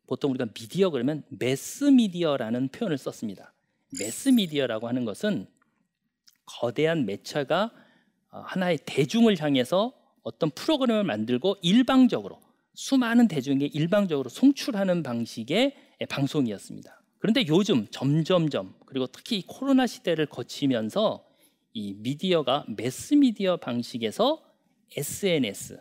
보통 0.07 0.31
우리가 0.31 0.47
미디어 0.55 0.89
그러면 0.89 1.23
매스 1.29 1.83
미디어라는 1.83 2.69
표현을 2.69 2.97
썼습니다. 2.97 3.53
매스 3.99 4.29
미디어라고 4.29 4.87
하는 4.87 5.05
것은 5.05 5.47
거대한 6.45 7.05
매체가 7.05 7.71
어, 8.31 8.39
하나의 8.39 8.79
대중을 8.87 9.39
향해서 9.39 9.93
어떤 10.23 10.49
프로그램을 10.49 11.03
만들고 11.03 11.57
일방적으로 11.61 12.41
수많은 12.73 13.27
대중에게 13.27 13.67
일방적으로 13.67 14.29
송출하는 14.29 15.03
방식의 15.03 15.75
방송이었습니다. 16.09 17.04
그런데 17.25 17.47
요즘 17.47 17.87
점점점 17.89 18.75
그리고 18.85 19.07
특히 19.07 19.43
코로나 19.47 19.87
시대를 19.87 20.27
거치면서 20.27 21.25
이 21.73 21.95
미디어가 21.97 22.65
매스 22.77 23.15
미디어 23.15 23.57
방식에서 23.57 24.43
SNS 24.95 25.79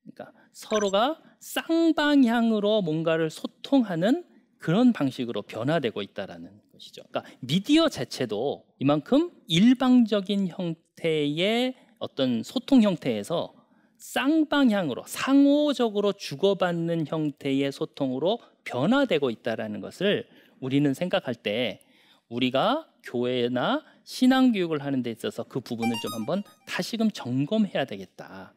그러니까 0.00 0.32
서로가 0.52 1.20
쌍방향으로 1.38 2.80
뭔가를 2.80 3.28
소통하는 3.28 4.24
그런 4.56 4.94
방식으로 4.94 5.42
변화되고 5.42 6.00
있다라는 6.00 6.50
것이죠. 6.72 7.02
그러니까 7.10 7.30
미디어 7.40 7.90
자체도 7.90 8.64
이만큼 8.78 9.32
일방적인 9.48 10.48
형태의 10.48 11.74
어떤 11.98 12.42
소통 12.42 12.80
형태에서 12.80 13.52
쌍방향으로 13.98 15.04
상호적으로 15.06 16.14
주고받는 16.14 17.06
형태의 17.06 17.70
소통으로 17.70 18.38
변화되고 18.64 19.28
있다라는 19.28 19.82
것을 19.82 20.26
우리는 20.60 20.92
생각할 20.94 21.34
때 21.34 21.80
우리가 22.28 22.88
교회나 23.02 23.84
신앙 24.04 24.52
교육을 24.52 24.84
하는 24.84 25.02
데 25.02 25.10
있어서 25.10 25.44
그 25.44 25.60
부분을 25.60 25.96
좀 26.00 26.12
한번 26.12 26.42
다시금 26.66 27.10
점검해야 27.10 27.84
되겠다. 27.84 28.54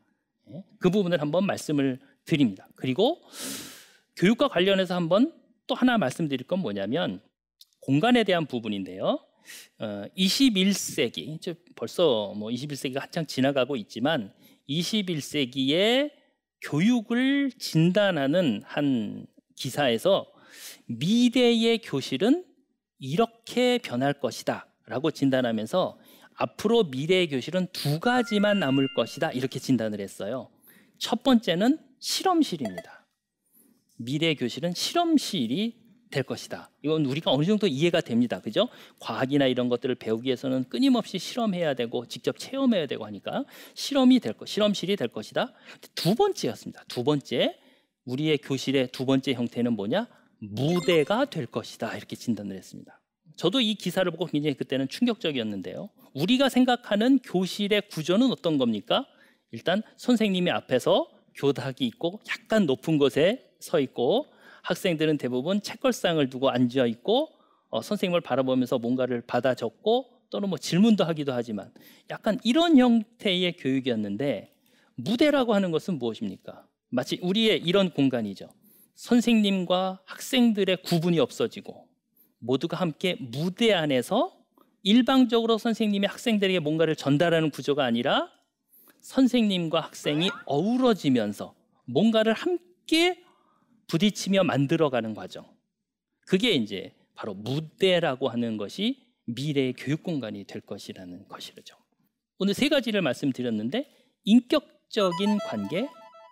예? 0.51 0.63
그 0.79 0.89
부분을 0.89 1.21
한번 1.21 1.45
말씀을 1.45 1.99
드립니다. 2.25 2.67
그리고 2.75 3.21
교육과 4.15 4.47
관련해서 4.47 4.95
한번 4.95 5.33
또 5.67 5.75
하나 5.75 5.97
말씀드릴 5.97 6.45
건 6.45 6.59
뭐냐면 6.59 7.21
공간에 7.79 8.23
대한 8.23 8.45
부분인데요. 8.45 9.19
어, 9.79 10.05
21세기 10.17 11.39
벌써 11.75 12.33
뭐 12.35 12.49
21세기가 12.49 12.99
한창 12.99 13.25
지나가고 13.25 13.75
있지만 13.77 14.33
21세기에 14.69 16.11
교육을 16.61 17.51
진단하는 17.57 18.61
한 18.65 19.25
기사에서 19.55 20.32
미래의 20.85 21.79
교실은 21.79 22.45
이렇게 22.99 23.77
변할 23.77 24.13
것이다 24.13 24.67
라고 24.85 25.11
진단하면서 25.11 25.97
앞으로 26.35 26.83
미래의 26.83 27.29
교실은 27.29 27.67
두 27.71 27.99
가지만 27.99 28.59
남을 28.59 28.93
것이다 28.95 29.31
이렇게 29.31 29.59
진단을 29.59 29.99
했어요. 29.99 30.49
첫 30.97 31.23
번째는 31.23 31.79
실험실입니다. 31.99 33.05
미래의 33.97 34.35
교실은 34.35 34.73
실험실이 34.73 35.83
될 36.13 36.23
것이다. 36.23 36.69
이건 36.83 37.05
우리가 37.05 37.31
어느 37.31 37.43
정도 37.43 37.65
이해가 37.65 38.01
됩니다. 38.01 38.39
그죠? 38.39 38.69
과학이나 38.99 39.47
이런 39.47 39.67
것들을 39.67 39.95
배우기 39.95 40.27
위해서는 40.27 40.69
끊임없이 40.69 41.17
실험해야 41.17 41.73
되고 41.73 42.05
직접 42.05 42.37
체험해야 42.37 42.85
되고 42.85 43.05
하니까 43.05 43.45
실험이 43.73 44.19
될 44.19 44.33
것, 44.33 44.47
실험실이 44.47 44.95
될 44.95 45.07
것이다. 45.07 45.53
두 45.95 46.13
번째였습니다. 46.13 46.83
두 46.87 47.03
번째, 47.03 47.57
우리의 48.05 48.37
교실의 48.37 48.89
두 48.91 49.05
번째 49.05 49.33
형태는 49.33 49.73
뭐냐? 49.73 50.07
무대가 50.51 51.25
될 51.25 51.45
것이다. 51.45 51.95
이렇게 51.95 52.15
진단을 52.15 52.55
했습니다. 52.55 52.99
저도 53.35 53.61
이 53.61 53.75
기사를 53.75 54.09
보고 54.11 54.25
굉장히 54.25 54.55
그때는 54.55 54.87
충격적이었는데요. 54.87 55.89
우리가 56.13 56.49
생각하는 56.49 57.19
교실의 57.19 57.83
구조는 57.89 58.31
어떤 58.31 58.57
겁니까? 58.57 59.07
일단 59.51 59.81
선생님이 59.97 60.51
앞에서 60.51 61.07
교탁이 61.35 61.77
있고 61.79 62.19
약간 62.29 62.65
높은 62.65 62.97
곳에 62.97 63.49
서 63.59 63.79
있고 63.79 64.27
학생들은 64.63 65.17
대부분 65.17 65.61
책걸상을 65.61 66.29
두고 66.29 66.49
앉아 66.49 66.85
있고 66.87 67.29
어, 67.69 67.81
선생님을 67.81 68.21
바라보면서 68.21 68.77
뭔가를 68.77 69.21
받아 69.21 69.55
적고 69.55 70.09
또는 70.29 70.49
뭐 70.49 70.57
질문도 70.57 71.03
하기도 71.05 71.33
하지만 71.33 71.71
약간 72.09 72.39
이런 72.43 72.77
형태의 72.77 73.53
교육이었는데 73.57 74.53
무대라고 74.95 75.55
하는 75.55 75.71
것은 75.71 75.97
무엇입니까? 75.97 76.67
마치 76.89 77.19
우리의 77.21 77.61
이런 77.63 77.89
공간이죠. 77.91 78.49
선생님과 78.95 80.01
학생들의 80.05 80.83
구분이 80.83 81.19
없어지고 81.19 81.87
모두가 82.39 82.77
함께 82.77 83.17
무대 83.19 83.73
안에서 83.73 84.37
일방적으로 84.83 85.57
선생님이 85.57 86.07
학생들에게 86.07 86.59
뭔가를 86.59 86.95
전달하는 86.95 87.49
구조가 87.49 87.85
아니라 87.85 88.29
선생님과 88.99 89.79
학생이 89.79 90.29
어우러지면서 90.45 91.55
뭔가를 91.85 92.33
함께 92.33 93.23
부딪히며 93.87 94.43
만들어가는 94.43 95.13
과정. 95.13 95.45
그게 96.25 96.51
이제 96.51 96.93
바로 97.15 97.33
무대라고 97.33 98.29
하는 98.29 98.57
것이 98.57 99.05
미래의 99.25 99.73
교육 99.77 100.03
공간이 100.03 100.43
될 100.45 100.61
것이라는 100.61 101.27
것이죠. 101.27 101.77
오늘 102.39 102.53
세 102.53 102.69
가지를 102.69 103.01
말씀드렸는데 103.01 103.89
인격적인 104.25 105.37
관계 105.45 105.87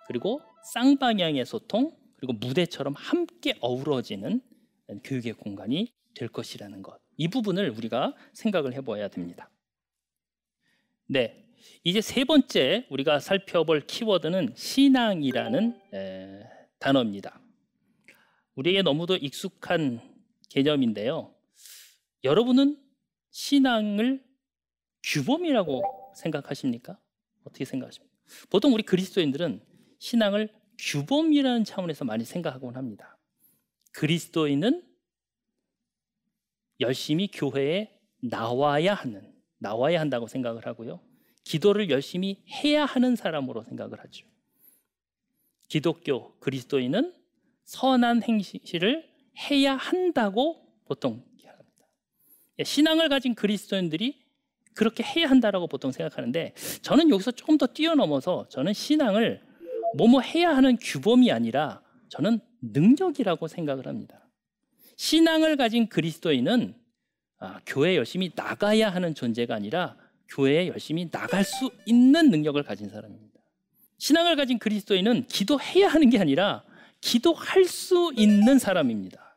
그리고 0.07 0.41
쌍방향의 0.73 1.45
소통 1.45 1.95
그리고 2.21 2.33
무대처럼 2.33 2.93
함께 2.95 3.55
어우러지는 3.61 4.41
교육의 5.03 5.33
공간이 5.33 5.91
될 6.13 6.27
것이라는 6.27 6.83
것. 6.83 7.01
이 7.17 7.27
부분을 7.27 7.71
우리가 7.71 8.15
생각을 8.33 8.73
해봐야 8.75 9.07
됩니다. 9.07 9.49
네. 11.07 11.43
이제 11.83 11.99
세 11.99 12.23
번째 12.23 12.85
우리가 12.91 13.19
살펴볼 13.19 13.87
키워드는 13.87 14.53
신앙이라는 14.55 15.81
에, 15.95 16.43
단어입니다. 16.77 17.41
우리에게 18.53 18.83
너무도 18.83 19.15
익숙한 19.15 19.99
개념인데요. 20.49 21.33
여러분은 22.23 22.79
신앙을 23.31 24.23
규범이라고 25.03 26.13
생각하십니까? 26.15 26.99
어떻게 27.45 27.65
생각하십니까? 27.65 28.15
보통 28.51 28.73
우리 28.75 28.83
그리스도인들은 28.83 29.65
신앙을 29.97 30.60
규범이라는 30.81 31.63
차원에서 31.63 32.05
많이 32.05 32.25
생각하곤 32.25 32.75
합니다. 32.75 33.17
그리스도인은 33.91 34.83
열심히 36.79 37.29
교회에 37.31 37.99
나와야 38.21 38.95
하는, 38.95 39.31
나와야 39.59 39.99
한다고 39.99 40.25
생각을 40.27 40.65
하고요. 40.65 40.99
기도를 41.43 41.89
열심히 41.91 42.43
해야 42.63 42.85
하는 42.85 43.15
사람으로 43.15 43.63
생각을 43.63 43.99
하죠. 43.99 44.25
기독교 45.67 46.37
그리스도인은 46.39 47.13
선한 47.65 48.23
행실을 48.23 49.07
해야 49.49 49.75
한다고 49.75 50.67
보통 50.85 51.23
합니다. 51.45 51.87
예, 52.59 52.63
신앙을 52.63 53.07
가진 53.07 53.35
그리스도인들이 53.35 54.19
그렇게 54.73 55.03
해야 55.03 55.29
한다라고 55.29 55.67
보통 55.67 55.91
생각하는데 55.91 56.53
저는 56.81 57.09
여기서 57.09 57.31
조금 57.31 57.57
더 57.57 57.67
뛰어넘어서 57.67 58.47
저는 58.49 58.73
신앙을 58.73 59.50
뭐뭐 59.97 60.21
해야 60.21 60.55
하는 60.55 60.77
규범이 60.77 61.31
아니라 61.31 61.81
저는 62.09 62.39
능력이라고 62.61 63.47
생각을 63.47 63.87
합니다. 63.87 64.27
신앙을 64.97 65.57
가진 65.57 65.87
그리스도인은 65.87 66.75
아, 67.39 67.59
교회 67.65 67.95
열심히 67.95 68.31
나가야 68.35 68.89
하는 68.89 69.15
존재가 69.15 69.55
아니라 69.55 69.97
교회에 70.27 70.67
열심히 70.67 71.09
나갈 71.09 71.43
수 71.43 71.71
있는 71.85 72.29
능력을 72.29 72.61
가진 72.63 72.89
사람입니다. 72.89 73.39
신앙을 73.97 74.35
가진 74.35 74.59
그리스도인은 74.59 75.25
기도해야 75.27 75.87
하는 75.87 76.09
게 76.09 76.19
아니라 76.19 76.63
기도할 77.01 77.65
수 77.65 78.13
있는 78.15 78.59
사람입니다. 78.59 79.35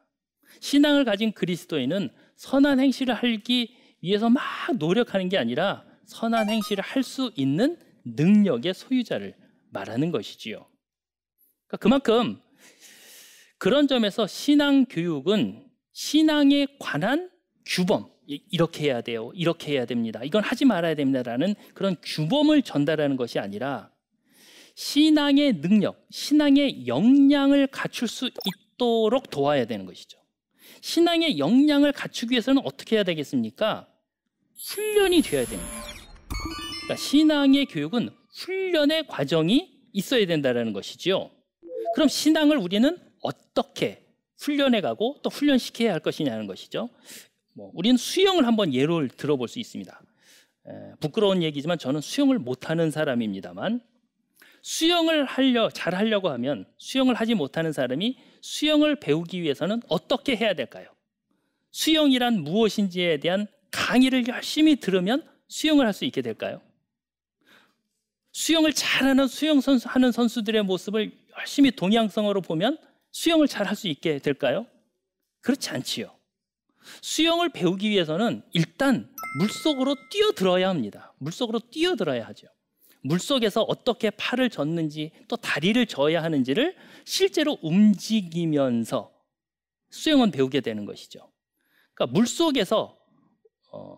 신앙을 0.61 1.05
가진 1.05 1.33
그리스도인은 1.33 2.11
선한 2.37 2.81
행실을 2.81 3.15
하기 3.15 3.75
위해서 4.03 4.29
막 4.29 4.43
노력하는 4.79 5.29
게 5.29 5.39
아니라 5.39 5.85
선한 6.07 6.49
행실을 6.51 6.85
할 6.85 7.03
수 7.03 7.33
있는 7.37 7.79
능력의 8.05 8.75
소유자를 8.75 9.35
말하는 9.75 10.11
것이지요. 10.11 10.67
그러니까 11.67 11.77
그만큼 11.79 12.41
그런 13.59 13.87
점에서 13.87 14.27
신앙 14.27 14.87
교육은 14.87 15.67
신앙에 15.93 16.67
관한 16.79 17.31
규범, 17.67 18.11
이렇게 18.27 18.85
해야 18.85 19.01
돼요. 19.03 19.31
이렇게 19.35 19.73
해야 19.73 19.85
됩니다. 19.85 20.23
이건 20.25 20.43
하지 20.43 20.65
말아야 20.65 20.95
됩니다라는 20.95 21.55
그런 21.75 21.97
규범을 22.03 22.63
전달하는 22.63 23.17
것이 23.17 23.39
아니라 23.39 23.91
신앙의 24.77 25.61
능력, 25.61 26.07
신앙의 26.11 26.87
역량을 26.87 27.67
갖출 27.69 28.09
수 28.09 28.31
있도록 28.75 29.31
도와야 29.31 29.67
되는 29.67 29.87
것이죠. 29.87 30.19
신앙의 30.81 31.39
역량을 31.39 31.93
갖추기 31.93 32.33
위해서는 32.33 32.63
어떻게 32.65 32.97
해야 32.97 33.05
되겠습니까? 33.05 33.89
훈련이 34.59 35.23
되어야 35.23 35.45
됩니다. 35.47 35.73
그러니까 36.83 36.97
신앙의 36.97 37.67
교육은 37.67 38.11
훈련의 38.35 39.07
과정이 39.07 39.73
있어야 39.93 40.27
된다는 40.27 40.73
것이지요. 40.73 41.31
그럼 41.95 42.09
신앙을 42.09 42.57
우리는 42.57 42.99
어떻게 43.23 44.05
훈련해 44.39 44.81
가고 44.81 45.19
또 45.23 45.31
훈련시켜야 45.31 45.93
할 45.93 46.01
것이냐는 46.01 46.47
것이죠. 46.47 46.91
뭐 47.53 47.71
우리는 47.75 47.97
수영을 47.97 48.47
한번 48.47 48.75
예를 48.75 49.09
들어볼 49.09 49.49
수 49.49 49.61
있습니다. 49.61 50.03
에, 50.67 50.73
부끄러운 51.01 51.43
얘기지만 51.43 51.79
저는 51.79 52.01
수영을 52.01 52.39
못하는 52.39 52.91
사람입니다만 52.91 53.81
수영을 54.63 55.25
하려 55.25 55.71
잘 55.71 55.95
하려고 55.95 56.31
하면 56.31 56.67
수영을 56.79 57.15
하지 57.15 57.35
못하는 57.35 57.73
사람이 57.73 58.19
수영을 58.41 58.97
배우기 58.97 59.43
위해서는 59.43 59.83
어떻게 59.89 60.37
해야 60.37 60.55
될까요? 60.55 60.89
수영이란 61.71 62.41
무엇인지에 62.41 63.19
대한 63.19 63.47
강의를 63.71 64.27
열심히 64.29 64.77
들으면 64.77 65.23
수영을 65.49 65.87
할 65.87 65.93
수 65.93 66.05
있게 66.05 66.23
될까요? 66.23 66.61
수영을 68.35 68.73
잘하는 68.73 69.29
수영 69.29 69.61
선수 69.61 69.89
하는 69.89 70.11
선수들의 70.11 70.65
모습을 70.65 71.17
열심히 71.39 71.71
동양성으로 71.71 72.41
보면 72.41 72.79
수영을 73.13 73.47
잘할 73.47 73.77
수 73.77 73.87
있게 73.87 74.19
될까요? 74.19 74.67
그렇지 75.41 75.71
않지요. 75.71 76.13
수영을 77.01 77.49
배우기 77.49 77.89
위해서는 77.89 78.43
일단 78.53 79.15
물속으로 79.39 79.95
뛰어들어야 80.11 80.69
합니다. 80.69 81.15
물속으로 81.19 81.61
뛰어들어야 81.71 82.27
하죠. 82.27 82.49
물속에서 83.03 83.63
어떻게 83.63 84.11
팔을 84.11 84.51
젓는지 84.51 85.13
또 85.29 85.37
다리를 85.37 85.87
져야 85.87 86.23
하는지를 86.25 86.77
실제로 87.05 87.57
움직이면서 87.63 89.13
수영은 89.91 90.33
배우게 90.33 90.61
되는 90.61 90.85
것이죠. 90.87 91.31
그러니까 91.95 92.13
물 92.13 92.27
속에서 92.27 92.99
어, 93.71 93.97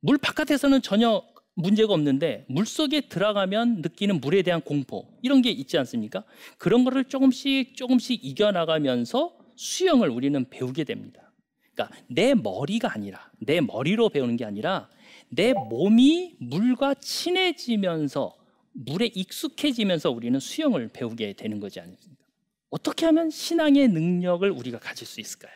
물 0.00 0.18
바깥에서는 0.18 0.82
전혀 0.82 1.24
문제가 1.56 1.94
없는데 1.94 2.44
물 2.48 2.66
속에 2.66 3.08
들어가면 3.08 3.80
느끼는 3.80 4.20
물에 4.20 4.42
대한 4.42 4.60
공포 4.60 5.08
이런 5.22 5.40
게 5.40 5.50
있지 5.50 5.78
않습니까? 5.78 6.22
그런 6.58 6.84
거를 6.84 7.04
조금씩 7.04 7.74
조금씩 7.74 8.24
이겨나가면서 8.24 9.36
수영을 9.56 10.10
우리는 10.10 10.48
배우게 10.50 10.84
됩니다. 10.84 11.32
그러니까 11.72 11.96
내 12.08 12.34
머리가 12.34 12.92
아니라 12.92 13.30
내 13.38 13.62
머리로 13.62 14.10
배우는 14.10 14.36
게 14.36 14.44
아니라 14.44 14.90
내 15.28 15.54
몸이 15.54 16.36
물과 16.38 16.94
친해지면서 16.94 18.36
물에 18.72 19.06
익숙해지면서 19.14 20.10
우리는 20.10 20.38
수영을 20.38 20.88
배우게 20.88 21.32
되는 21.32 21.58
거지 21.58 21.80
않습니까? 21.80 22.24
어떻게 22.68 23.06
하면 23.06 23.30
신앙의 23.30 23.88
능력을 23.88 24.48
우리가 24.50 24.78
가질 24.78 25.06
수 25.06 25.22
있을까요? 25.22 25.54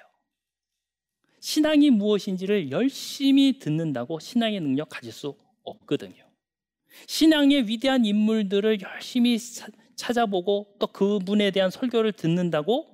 신앙이 1.41 1.91
무엇인지를 1.91 2.71
열심히 2.71 3.59
듣는다고 3.59 4.19
신앙의 4.19 4.61
능력 4.61 4.89
가질 4.89 5.13
수 5.13 5.29
없거든요. 5.71 6.25
신앙의 7.07 7.69
위대한 7.69 8.05
인물들을 8.05 8.81
열심히 8.83 9.39
찾아보고 9.97 10.77
또 10.79 10.87
그분에 10.87 11.51
대한 11.51 11.71
설교를 11.71 12.13
듣는다고 12.13 12.89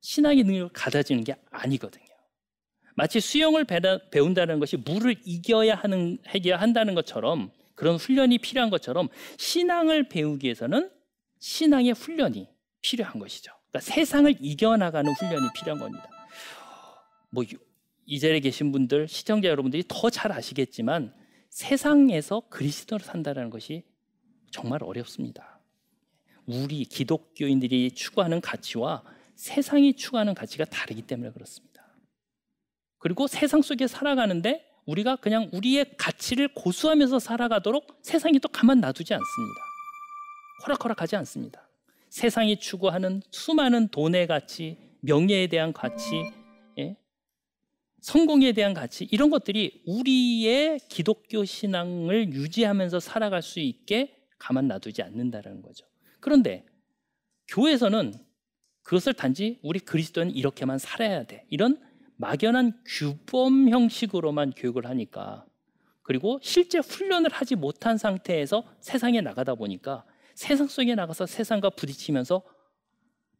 신앙의 0.00 0.44
능력을 0.44 0.70
가다지는 0.72 1.24
게 1.24 1.36
아니거든요. 1.50 2.04
마치 2.96 3.18
수영을 3.20 3.64
배운다는 4.10 4.60
것이 4.60 4.76
물을 4.76 5.16
이겨야 5.24 5.74
하는 5.74 6.18
해야 6.28 6.60
한다는 6.60 6.94
것처럼 6.94 7.50
그런 7.74 7.96
훈련이 7.96 8.38
필요한 8.38 8.70
것처럼 8.70 9.08
신앙을 9.36 10.08
배우기 10.08 10.44
위해서는 10.44 10.90
신앙의 11.40 11.92
훈련이 11.92 12.48
필요한 12.82 13.18
것이죠. 13.18 13.52
그러니까 13.70 13.80
세상을 13.92 14.36
이겨나가는 14.40 15.12
훈련이 15.12 15.48
필요한 15.54 15.80
겁니다. 15.80 16.08
뭐 17.30 17.44
이 18.06 18.20
자리에 18.20 18.40
계신 18.40 18.72
분들, 18.72 19.08
시청자 19.08 19.48
여러분들이 19.48 19.84
더 19.88 20.10
잘 20.10 20.32
아시겠지만 20.32 21.14
세상에서 21.54 22.42
그리스도로 22.50 23.04
산다는 23.04 23.48
것이 23.48 23.84
정말 24.50 24.82
어렵습니다. 24.82 25.60
우리 26.46 26.84
기독교인들이 26.84 27.92
추구하는 27.92 28.40
가치와 28.40 29.04
세상이 29.36 29.94
추구하는 29.94 30.34
가치가 30.34 30.64
다르기 30.64 31.02
때문에 31.02 31.30
그렇습니다. 31.30 31.84
그리고 32.98 33.28
세상 33.28 33.62
속에 33.62 33.86
살아가는데 33.86 34.68
우리가 34.84 35.14
그냥 35.16 35.48
우리의 35.52 35.96
가치를 35.96 36.48
고수하면서 36.54 37.20
살아가도록 37.20 38.00
세상이 38.02 38.40
또 38.40 38.48
가만 38.48 38.80
놔두지 38.80 39.14
않습니다. 39.14 39.60
호락호락하지 40.64 41.14
않습니다. 41.16 41.68
세상이 42.10 42.58
추구하는 42.58 43.22
수많은 43.30 43.88
돈의 43.88 44.26
가치, 44.26 44.76
명예에 45.02 45.46
대한 45.46 45.72
가치, 45.72 46.16
예? 46.16 46.43
성공에 48.04 48.52
대한 48.52 48.74
가치 48.74 49.08
이런 49.10 49.30
것들이 49.30 49.82
우리의 49.86 50.78
기독교 50.90 51.42
신앙을 51.42 52.34
유지하면서 52.34 53.00
살아갈 53.00 53.40
수 53.40 53.60
있게 53.60 54.14
가만 54.38 54.68
놔두지 54.68 55.00
않는다는 55.00 55.62
거죠. 55.62 55.86
그런데 56.20 56.66
교회에서는 57.48 58.12
그것을 58.82 59.14
단지 59.14 59.58
우리 59.62 59.78
그리스도는 59.78 60.36
이렇게만 60.36 60.76
살아야 60.76 61.24
돼. 61.24 61.46
이런 61.48 61.80
막연한 62.16 62.78
규범 62.84 63.70
형식으로만 63.70 64.52
교육을 64.54 64.84
하니까 64.84 65.46
그리고 66.02 66.38
실제 66.42 66.80
훈련을 66.80 67.32
하지 67.32 67.54
못한 67.54 67.96
상태에서 67.96 68.64
세상에 68.80 69.22
나가다 69.22 69.54
보니까 69.54 70.04
세상 70.34 70.66
속에 70.66 70.94
나가서 70.94 71.24
세상과 71.24 71.70
부딪히면서 71.70 72.42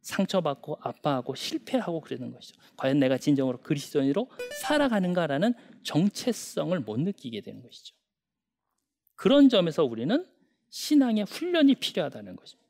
상처받고 0.05 0.77
아파하고 0.81 1.33
실패하고 1.33 1.99
그러는 1.99 2.31
것이죠. 2.31 2.55
과연 2.77 2.99
내가 2.99 3.17
진정으로 3.17 3.57
그리스도인으로 3.57 4.29
살아가는가라는 4.61 5.55
정체성을 5.83 6.79
못 6.81 6.99
느끼게 6.99 7.41
되는 7.41 7.63
것이죠. 7.63 7.95
그런 9.15 9.49
점에서 9.49 9.83
우리는 9.83 10.25
신앙의 10.69 11.25
훈련이 11.25 11.75
필요하다는 11.75 12.35
것입니다. 12.35 12.65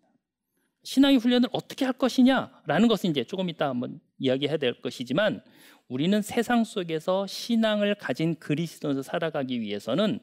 신앙의 0.84 1.18
훈련을 1.18 1.50
어떻게 1.52 1.84
할 1.84 1.94
것이냐라는 1.94 2.88
것은 2.88 3.10
이제 3.10 3.24
조금 3.26 3.50
이따 3.50 3.68
한번 3.68 4.00
이야기해야 4.18 4.58
될 4.58 4.82
것이지만 4.82 5.44
우리는 5.90 6.22
세상 6.22 6.64
속에서 6.64 7.28
신앙을 7.28 7.96
가진 7.96 8.36
그리스도인으로 8.36 9.02
살아가기 9.02 9.60
위해서는 9.60 10.20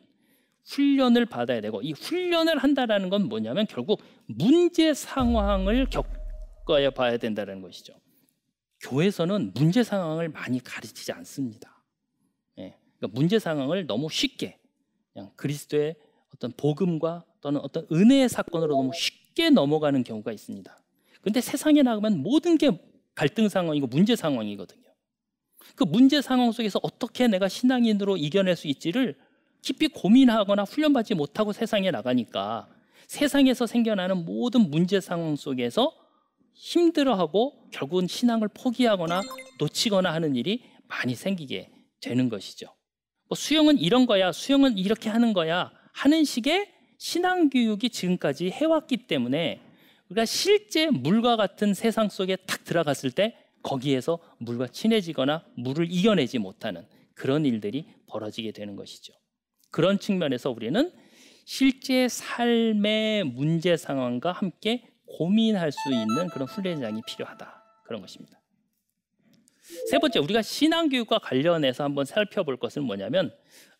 훈련을 0.65 1.27
받아야 1.27 1.61
되고 1.61 1.83
이 1.83 1.93
훈련을 1.93 2.57
한다라는 2.59 3.11
건 3.11 3.29
뭐냐면 3.29 3.67
결국 3.67 4.01
문제 4.27 4.95
상황을 4.95 5.91
겪 5.91 6.22
어야 6.69 6.91
봐야 6.91 7.17
된다는 7.17 7.61
것이죠. 7.61 7.95
교회에서는 8.81 9.53
문제 9.55 9.83
상황을 9.83 10.29
많이 10.29 10.63
가르치지 10.63 11.13
않습니다. 11.13 11.83
예, 12.59 12.77
그러니까 12.99 13.19
문제 13.19 13.39
상황을 13.39 13.87
너무 13.87 14.09
쉽게 14.11 14.59
그냥 15.13 15.31
그리스도의 15.37 15.97
어떤 16.35 16.53
복음과 16.57 17.25
또는 17.41 17.61
어떤 17.61 17.87
은혜의 17.93 18.29
사건으로 18.29 18.75
너무 18.75 18.93
쉽게 18.95 19.51
넘어가는 19.51 20.03
경우가 20.03 20.33
있습니다. 20.33 20.79
근데 21.21 21.41
세상에 21.41 21.83
나가면 21.83 22.23
모든 22.23 22.59
게 22.59 22.71
갈등 23.15 23.49
상황이고 23.49 23.87
문제 23.87 24.17
상황이거든요. 24.17 24.83
그 25.77 25.85
문제 25.85 26.21
상황 26.21 26.51
속에서 26.53 26.81
어떻게 26.83 27.29
내가 27.29 27.49
신앙인으로 27.49 28.17
이겨낼 28.17 28.57
수 28.57 28.67
있지를 28.67 29.17
깊이 29.61 29.89
고민하거나 29.89 30.65
훈련받지 30.65 31.15
못하고 31.15 31.53
세상에 31.53 31.91
나가니까 31.91 32.69
세상에서 33.07 33.67
생겨나는 33.67 34.25
모든 34.25 34.71
문제 34.71 35.01
상황 35.01 35.37
속에서 35.37 35.95
힘들어하고 36.55 37.71
결국은 37.71 38.07
신앙을 38.07 38.49
포기하거나 38.49 39.23
놓치거나 39.59 40.13
하는 40.13 40.37
일이 40.37 40.63
많이 40.89 41.15
생기게 41.15 41.71
되는 42.01 42.29
것이죠. 42.29 42.67
뭐 43.29 43.37
수영은 43.37 43.79
이런 43.79 44.07
거야, 44.07 44.33
수영은 44.33 44.77
이렇게 44.77 45.09
하는 45.09 45.33
거야 45.33 45.73
하는 45.93 46.25
식의 46.25 46.71
신앙 46.99 47.49
교육이 47.51 47.91
지금까지 47.91 48.51
해왔기 48.51 49.09
때문에 49.09 49.61
우리가 50.09 50.25
실제 50.25 50.91
물과 50.91 51.37
같은 51.37 51.75
세상 51.75 52.09
속에 52.09 52.37
탁 52.37 52.65
들어갔을 52.65 53.11
때 53.11 53.37
거기에서 53.63 54.19
물과 54.39 54.69
친해지거나 54.69 55.45
물을 55.57 55.91
이겨내지 55.91 56.39
못하는 56.39 56.87
그런 57.15 57.47
일들이 57.47 57.87
벌어지게 58.07 58.53
되는 58.53 58.77
것이죠. 58.77 59.15
그런 59.71 59.99
측면에서 59.99 60.51
우리는 60.51 60.93
실제 61.45 62.09
삶의 62.09 63.25
문제 63.25 63.77
상황과 63.77 64.33
함께 64.33 64.92
고민할 65.17 65.73
수 65.73 65.91
있는 65.91 66.29
그런 66.29 66.49
훈련장이 66.49 67.03
필요하다. 67.07 67.63
그런 67.85 68.01
것입니다. 68.01 68.41
세 69.91 69.99
번째, 69.99 70.19
우리가 70.19 70.43
신앙교육과 70.43 71.19
관련해서 71.19 71.85
한번 71.85 72.05
살펴볼 72.05 72.57
것은 72.57 72.83
뭐냐면, 72.83 73.33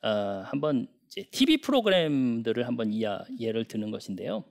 어, 0.03 0.09
한번 0.47 0.87
TV 1.31 1.59
프로그램들을 1.59 2.67
한번 2.67 2.93
이야, 2.93 3.23
예를 3.39 3.65
드는 3.65 3.91
것인데요. 3.91 4.45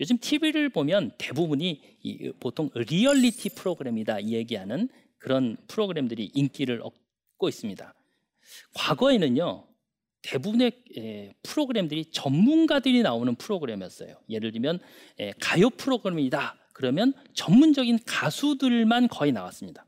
요즘 0.00 0.18
TV를 0.18 0.70
보면 0.70 1.12
대부분이 1.18 1.98
이, 2.02 2.32
보통 2.40 2.68
리얼리티 2.74 3.50
프로그램이다 3.50 4.20
이 4.20 4.34
얘기하는 4.34 4.88
그런 5.18 5.56
프로그램들이 5.68 6.30
인기를 6.34 6.80
얻고 6.82 7.48
있습니다. 7.48 7.94
과거에는요 8.74 9.66
대부분의 10.24 10.72
에, 10.96 11.34
프로그램들이 11.42 12.06
전문가들이 12.06 13.02
나오는 13.02 13.34
프로그램이었어요. 13.34 14.16
예를 14.30 14.52
들면 14.52 14.80
에, 15.20 15.32
가요 15.38 15.68
프로그램이다 15.70 16.56
그러면 16.72 17.12
전문적인 17.34 17.98
가수들만 18.06 19.08
거의 19.08 19.32
나왔습니다. 19.32 19.84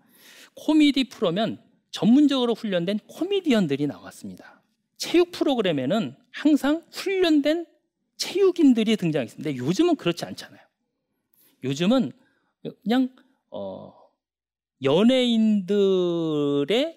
코미디 0.54 1.04
프로면 1.04 1.58
전문적으로 1.90 2.54
훈련된 2.54 2.98
코미디언들이 3.06 3.86
나왔습니다. 3.86 4.62
체육 4.98 5.32
프로그램에는 5.32 6.14
항상 6.30 6.82
훈련된 6.92 7.64
체육인들이 8.18 8.96
등장했습니다. 8.96 9.56
요즘은 9.56 9.96
그렇지 9.96 10.26
않잖아요. 10.26 10.60
요즘은 11.64 12.12
그냥 12.82 13.08
어, 13.50 13.94
연예인들의 14.82 15.80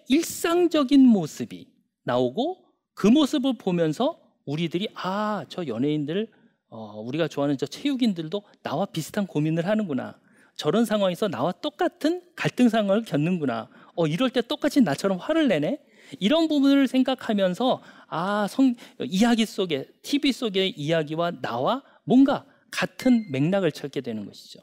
일상적인 0.09 1.07
모습이 1.07 1.67
나오고 2.03 2.68
그 2.99 3.07
모습을 3.07 3.53
보면서 3.53 4.19
우리들이 4.43 4.89
아 4.93 5.45
저 5.47 5.65
연예인들 5.65 6.27
어, 6.67 6.99
우리가 6.99 7.29
좋아하는 7.29 7.57
저 7.57 7.65
체육인들도 7.65 8.43
나와 8.61 8.85
비슷한 8.85 9.25
고민을 9.25 9.65
하는구나. 9.65 10.19
저런 10.57 10.83
상황에서 10.83 11.29
나와 11.29 11.53
똑같은 11.53 12.21
갈등 12.35 12.67
상황을 12.67 13.05
겪는구나. 13.05 13.69
어, 13.95 14.05
이럴 14.05 14.29
때 14.29 14.41
똑같이 14.41 14.81
나처럼 14.81 15.17
화를 15.17 15.47
내네. 15.47 15.79
이런 16.19 16.49
부분을 16.49 16.89
생각하면서 16.89 17.81
아, 18.07 18.47
성, 18.49 18.75
이야기 19.05 19.45
속에 19.45 19.87
TV 20.01 20.33
속의 20.33 20.71
이야기와 20.71 21.31
나와 21.41 21.81
뭔가 22.03 22.45
같은 22.69 23.31
맥락을 23.31 23.71
찾게 23.71 24.01
되는 24.01 24.25
것이죠. 24.25 24.59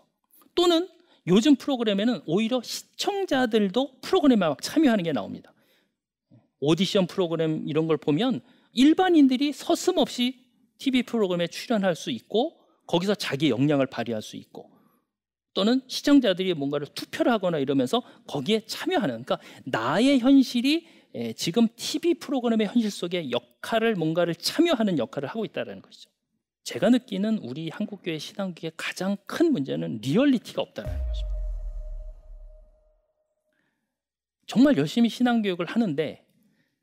또는 0.54 0.86
요즘 1.26 1.56
프로그램에는 1.56 2.20
오히려 2.26 2.60
시청자들도 2.62 4.00
프로그램에 4.02 4.46
막 4.46 4.60
참여하는 4.60 5.04
게 5.04 5.12
나옵니다. 5.12 5.54
오디션 6.66 7.06
프로그램 7.06 7.62
이런 7.68 7.86
걸 7.86 7.96
보면 7.96 8.40
일반인들이 8.72 9.52
서슴없이 9.52 10.44
TV 10.78 11.04
프로그램에 11.04 11.46
출연할 11.46 11.94
수 11.94 12.10
있고 12.10 12.58
거기서 12.88 13.14
자기 13.14 13.50
역량을 13.50 13.86
발휘할 13.86 14.20
수 14.20 14.36
있고 14.36 14.68
또는 15.54 15.80
시청자들이 15.86 16.54
뭔가를 16.54 16.88
투표를 16.88 17.30
하거나 17.30 17.58
이러면서 17.58 18.02
거기에 18.26 18.66
참여하는 18.66 19.22
그러니까 19.22 19.38
나의 19.64 20.18
현실이 20.18 20.88
지금 21.36 21.68
TV 21.76 22.14
프로그램의 22.14 22.66
현실 22.66 22.90
속에 22.90 23.30
역할을 23.30 23.94
뭔가를 23.94 24.34
참여하는 24.34 24.98
역할을 24.98 25.28
하고 25.28 25.44
있다는 25.44 25.80
것이죠. 25.80 26.10
제가 26.64 26.90
느끼는 26.90 27.38
우리 27.38 27.70
한국 27.70 28.02
교회 28.02 28.18
신앙교육의 28.18 28.72
가장 28.76 29.16
큰 29.26 29.52
문제는 29.52 30.00
리얼리티가 30.02 30.60
없다는 30.60 30.90
것입니다. 30.90 31.36
정말 34.48 34.76
열심히 34.76 35.08
신앙교육을 35.08 35.66
하는데 35.66 36.25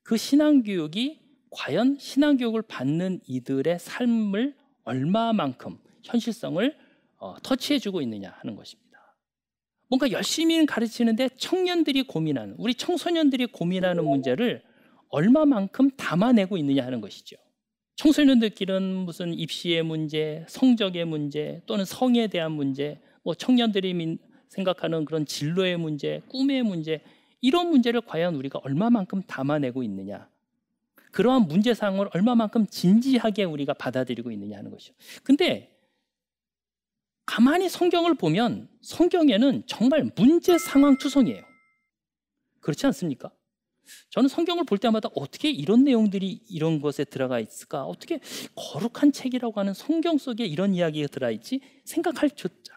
그 0.03 0.17
신앙교육이 0.17 1.19
과연 1.49 1.97
신앙교육을 1.99 2.61
받는 2.63 3.21
이들의 3.25 3.79
삶을 3.79 4.55
얼마만큼 4.83 5.77
현실성을 6.03 6.75
어, 7.17 7.35
터치해주고 7.41 8.01
있느냐 8.01 8.35
하는 8.39 8.55
것입니다. 8.55 8.83
뭔가 9.87 10.11
열심히 10.11 10.65
가르치는데 10.65 11.29
청년들이 11.37 12.03
고민하는 12.03 12.55
우리 12.57 12.73
청소년들이 12.73 13.47
고민하는 13.47 14.03
문제를 14.03 14.63
얼마만큼 15.09 15.91
담아내고 15.91 16.57
있느냐 16.57 16.83
하는 16.83 16.99
것이죠. 16.99 17.37
청소년들끼리는 17.95 18.81
무슨 18.95 19.33
입시의 19.33 19.83
문제, 19.83 20.43
성적의 20.49 21.05
문제 21.05 21.61
또는 21.67 21.85
성에 21.85 22.27
대한 22.27 22.51
문제, 22.51 22.99
뭐 23.23 23.35
청년들이 23.35 24.17
생각하는 24.49 25.05
그런 25.05 25.25
진로의 25.25 25.77
문제, 25.77 26.21
꿈의 26.27 26.63
문제 26.63 27.01
이런 27.43 27.69
문제를 27.69 28.01
과연 28.01 28.35
우리가 28.35 28.59
얼마만큼 28.63 29.23
담아내고 29.27 29.83
있느냐 29.83 30.29
그러한 31.11 31.43
문제 31.47 31.73
상황을 31.73 32.09
얼마만큼 32.13 32.67
진지하게 32.67 33.43
우리가 33.43 33.73
받아들이고 33.73 34.31
있느냐 34.31 34.57
하는 34.57 34.71
것이죠. 34.71 34.95
근데 35.23 35.77
가만히 37.25 37.69
성경을 37.69 38.15
보면 38.15 38.69
성경에는 38.81 39.63
정말 39.67 40.09
문제 40.15 40.57
상황 40.57 40.97
투성이에요. 40.97 41.43
그렇지 42.61 42.85
않습니까? 42.87 43.29
저는 44.09 44.29
성경을 44.29 44.63
볼 44.63 44.77
때마다 44.77 45.09
어떻게 45.13 45.51
이런 45.51 45.83
내용들이 45.83 46.31
이런 46.49 46.79
것에 46.79 47.03
들어가 47.03 47.39
있을까? 47.39 47.83
어떻게 47.83 48.19
거룩한 48.55 49.11
책이라고 49.11 49.59
하는 49.59 49.73
성경 49.73 50.17
속에 50.17 50.45
이런 50.45 50.73
이야기가 50.73 51.09
들어있지? 51.09 51.59
생각할 51.83 52.31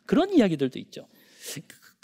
그런 0.04 0.34
이야기들도 0.34 0.78
있죠. 0.80 1.06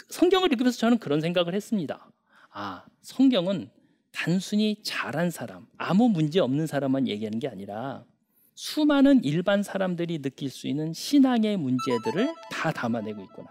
성경을 0.09 0.51
읽으면서 0.53 0.77
저는 0.79 0.97
그런 0.97 1.19
생각을 1.19 1.53
했습니다. 1.53 2.12
아, 2.53 2.85
성경은 3.01 3.69
단순히 4.11 4.77
잘한 4.83 5.31
사람, 5.31 5.65
아무 5.77 6.07
문제 6.07 6.39
없는 6.39 6.67
사람만 6.67 7.07
얘기하는 7.07 7.39
게 7.39 7.47
아니라 7.47 8.05
수많은 8.53 9.23
일반 9.23 9.63
사람들이 9.63 10.21
느낄 10.21 10.51
수 10.51 10.67
있는 10.67 10.93
신앙의 10.93 11.57
문제들을 11.57 12.31
다 12.51 12.71
담아내고 12.71 13.23
있구나. 13.23 13.49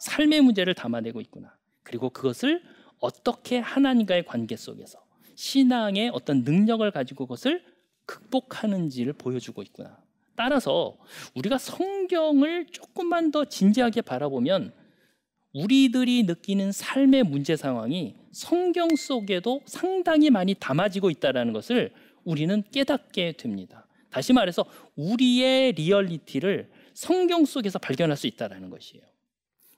삶의 0.00 0.40
문제를 0.40 0.74
담아내고 0.74 1.20
있구나. 1.20 1.56
그리고 1.84 2.10
그것을 2.10 2.62
어떻게 2.98 3.58
하나님과의 3.58 4.26
관계 4.26 4.56
속에서 4.56 4.98
신앙의 5.36 6.10
어떤 6.12 6.42
능력을 6.42 6.88
가지고 6.90 7.26
그것을 7.26 7.64
극복하는지를 8.06 9.12
보여주고 9.12 9.62
있구나. 9.62 10.02
따라서 10.34 10.98
우리가 11.36 11.58
성경을 11.58 12.66
조금만 12.66 13.30
더 13.30 13.44
진지하게 13.44 14.02
바라보면 14.02 14.72
우리들이 15.52 16.22
느끼는 16.24 16.72
삶의 16.72 17.24
문제 17.24 17.56
상황이 17.56 18.14
성경 18.30 18.96
속에도 18.96 19.60
상당히 19.66 20.30
많이 20.30 20.54
담아지고 20.54 21.10
있다는 21.10 21.52
것을 21.52 21.92
우리는 22.24 22.62
깨닫게 22.70 23.32
됩니다. 23.32 23.86
다시 24.10 24.32
말해서 24.32 24.64
우리의 24.96 25.72
리얼리티를 25.72 26.70
성경 26.94 27.44
속에서 27.44 27.78
발견할 27.78 28.16
수 28.16 28.26
있다는 28.26 28.70
것이에요. 28.70 29.02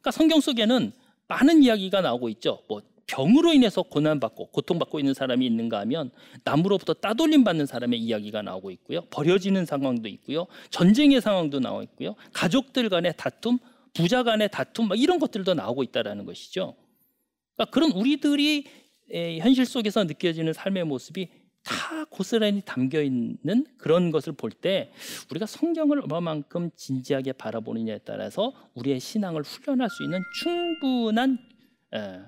그러니까 0.00 0.10
성경 0.10 0.40
속에는 0.40 0.92
많은 1.28 1.62
이야기가 1.62 2.00
나오고 2.00 2.28
있죠. 2.30 2.62
뭐 2.68 2.82
병으로 3.06 3.52
인해서 3.52 3.82
고난받고 3.82 4.46
고통받고 4.46 4.98
있는 4.98 5.14
사람이 5.14 5.44
있는가 5.46 5.78
하면 5.80 6.10
남으로부터 6.42 6.94
따돌림 6.94 7.44
받는 7.44 7.66
사람의 7.66 7.98
이야기가 7.98 8.42
나오고 8.42 8.70
있고요. 8.72 9.02
버려지는 9.10 9.66
상황도 9.66 10.08
있고요. 10.08 10.46
전쟁의 10.70 11.20
상황도 11.20 11.60
나와 11.60 11.82
있고요. 11.82 12.14
가족들 12.32 12.88
간의 12.88 13.14
다툼, 13.16 13.58
부자 13.94 14.22
간의 14.22 14.48
다툼 14.50 14.88
이런 14.96 15.18
것들도 15.18 15.54
나오고 15.54 15.82
있다라는 15.84 16.24
것이죠. 16.24 16.74
그러니까 17.54 17.72
그런 17.72 17.92
우리들이 17.92 18.66
현실 19.40 19.64
속에서 19.66 20.04
느껴지는 20.04 20.52
삶의 20.52 20.84
모습이 20.84 21.28
다 21.62 22.04
고스란히 22.04 22.60
담겨 22.64 23.00
있는 23.00 23.66
그런 23.78 24.10
것을 24.10 24.34
볼 24.34 24.50
때 24.50 24.92
우리가 25.30 25.46
성경을 25.46 26.00
얼마만큼 26.02 26.70
진지하게 26.76 27.32
바라보느냐에 27.32 28.00
따라서 28.04 28.52
우리의 28.74 29.00
신앙을 29.00 29.42
훈련할 29.42 29.88
수 29.88 30.02
있는 30.02 30.20
충분한 30.42 31.38
에, 31.94 32.20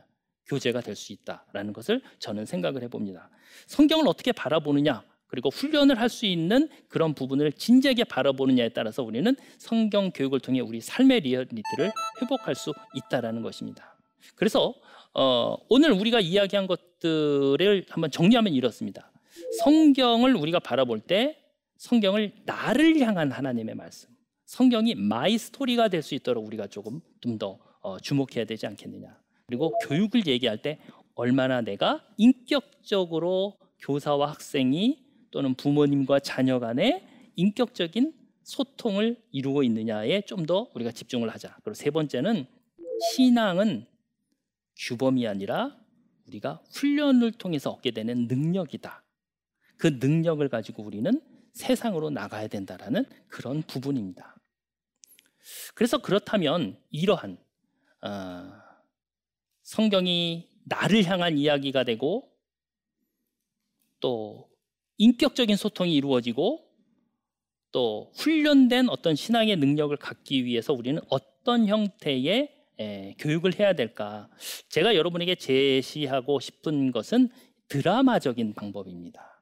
교재가 0.47 0.81
될 0.81 0.95
수 0.95 1.13
있다라는 1.13 1.73
것을 1.73 2.01
저는 2.19 2.47
생각을 2.47 2.83
해봅니다. 2.85 3.29
성경을 3.67 4.09
어떻게 4.09 4.33
바라보느냐 4.33 5.03
그리고 5.27 5.51
훈련을 5.51 6.01
할 6.01 6.09
수 6.09 6.25
있는 6.27 6.69
그런 6.89 7.15
부분을 7.15 7.53
진지하게 7.53 8.05
바라보느냐에 8.05 8.69
따라서 8.71 9.03
우리는 9.03 9.35
성경 9.59 10.11
교육을 10.13 10.41
통해 10.41 10.61
우리 10.61 10.81
삶의 10.81 11.21
리얼리티를 11.21 11.93
회복할 12.23 12.55
수 12.55 12.73
있다라는 12.95 13.43
것입니다. 13.43 13.97
그래서 14.37 14.75
어, 15.13 15.57
오늘 15.69 15.93
우리가 15.93 16.21
이야기한 16.21 16.67
것들을 16.67 17.87
한번 17.89 18.11
정리하면 18.11 18.53
이렇습니다. 18.53 19.11
성경을 19.63 20.35
우리가 20.37 20.61
바라볼 20.61 21.01
때 21.01 21.39
성경을 21.77 22.33
나를 22.45 22.99
향한 23.01 23.31
하나님의 23.33 23.75
말씀, 23.75 24.09
성경이 24.47 24.95
my 24.95 25.37
story가 25.39 25.89
될 25.89 26.03
수 26.03 26.15
있도록 26.15 26.47
우리가 26.47 26.69
조금 26.69 27.01
좀더 27.21 27.59
어, 27.81 27.99
주목해야 27.99 28.45
되지 28.47 28.67
않겠느냐. 28.67 29.17
그리고 29.47 29.77
교육을 29.87 30.27
얘기할 30.27 30.59
때 30.63 30.79
얼마나 31.15 31.61
내가 31.61 32.03
인격적으로 32.17 33.59
교사와 33.81 34.31
학생이 34.31 35.06
또는 35.37 35.55
부모님과 35.55 36.21
자녀 36.21 36.59
간의 36.59 37.07
인격적인 37.37 38.15
소통을 38.43 39.23
이루고 39.33 39.65
있느냐에 39.65 40.23
좀 40.23 40.47
더 40.47 40.71
우리가 40.75 40.93
집중을 40.93 41.29
하자. 41.29 41.59
그리고 41.63 41.75
세 41.75 41.91
번째는 41.91 42.47
신앙은 43.13 43.85
규범이 44.79 45.29
아니라 45.29 45.77
우리가 46.27 46.63
훈련을 46.73 47.33
통해서 47.33 47.71
얻게 47.71 47.91
되는 47.91 48.27
능력이다. 48.29 49.05
그 49.77 49.99
능력을 50.01 50.49
가지고 50.49 50.85
우리는 50.85 51.21
세상으로 51.53 52.09
나가야 52.09 52.49
된다라는 52.49 53.05
그런 53.29 53.61
부분입니다. 53.61 54.37
그래서 55.75 55.99
그렇다면 55.99 56.81
이러한 56.89 57.37
어, 58.01 58.53
성경이 59.65 60.49
나를 60.65 61.05
향한 61.05 61.37
이야기가 61.37 61.85
되고 61.85 62.35
또 64.01 64.46
인격적인 64.99 65.57
소통이 65.57 65.95
이루어지고 65.95 66.65
또 67.73 68.11
훈련된 68.17 68.89
어떤 68.89 69.15
신앙의 69.15 69.57
능력을 69.57 69.95
갖기 69.97 70.45
위해서 70.45 70.73
우리는 70.73 71.01
어떤 71.09 71.67
형태의 71.67 72.53
에, 72.79 73.15
교육을 73.19 73.59
해야 73.59 73.73
될까? 73.73 74.29
제가 74.69 74.95
여러분에게 74.97 75.35
제시하고 75.35 76.41
싶은 76.41 76.93
것은 76.93 77.31
드라마적인 77.69 78.55
방법입니다. 78.55 79.37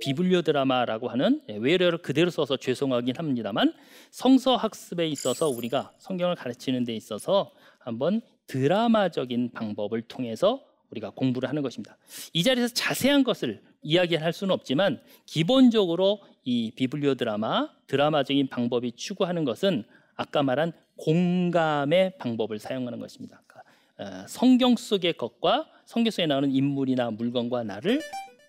비블리오 0.00 0.42
드라마라고 0.42 1.08
하는 1.08 1.42
예, 1.48 1.56
외래어를 1.56 1.98
그대로 1.98 2.30
써서 2.30 2.56
죄송하긴 2.56 3.16
합니다만 3.16 3.72
성서 4.10 4.56
학습에 4.56 5.08
있어서 5.08 5.48
우리가 5.48 5.92
성경을 5.98 6.34
가르치는 6.34 6.84
데 6.84 6.94
있어서 6.94 7.52
한번 7.78 8.20
드라마적인 8.46 9.52
방법을 9.52 10.02
통해서 10.02 10.64
우리가 10.90 11.10
공부를 11.10 11.48
하는 11.48 11.62
것입니다. 11.62 11.96
이 12.32 12.42
자리에서 12.42 12.72
자세한 12.74 13.24
것을 13.24 13.62
이야기할 13.86 14.32
수는 14.32 14.52
없지만 14.52 15.00
기본적으로 15.26 16.20
이 16.44 16.72
비블리오 16.74 17.14
드라마 17.14 17.70
드라마적인 17.86 18.48
방법이 18.48 18.92
추구하는 18.92 19.44
것은 19.44 19.84
아까 20.16 20.42
말한 20.42 20.72
공감의 20.96 22.18
방법을 22.18 22.58
사용하는 22.58 22.98
것입니다. 22.98 23.42
그러니까, 23.46 24.22
어, 24.22 24.26
성경 24.28 24.74
속의 24.76 25.14
것과 25.14 25.68
성경 25.84 26.10
속에 26.10 26.26
나오는 26.26 26.50
인물이나 26.50 27.12
물건과 27.12 27.62
나를 27.62 28.00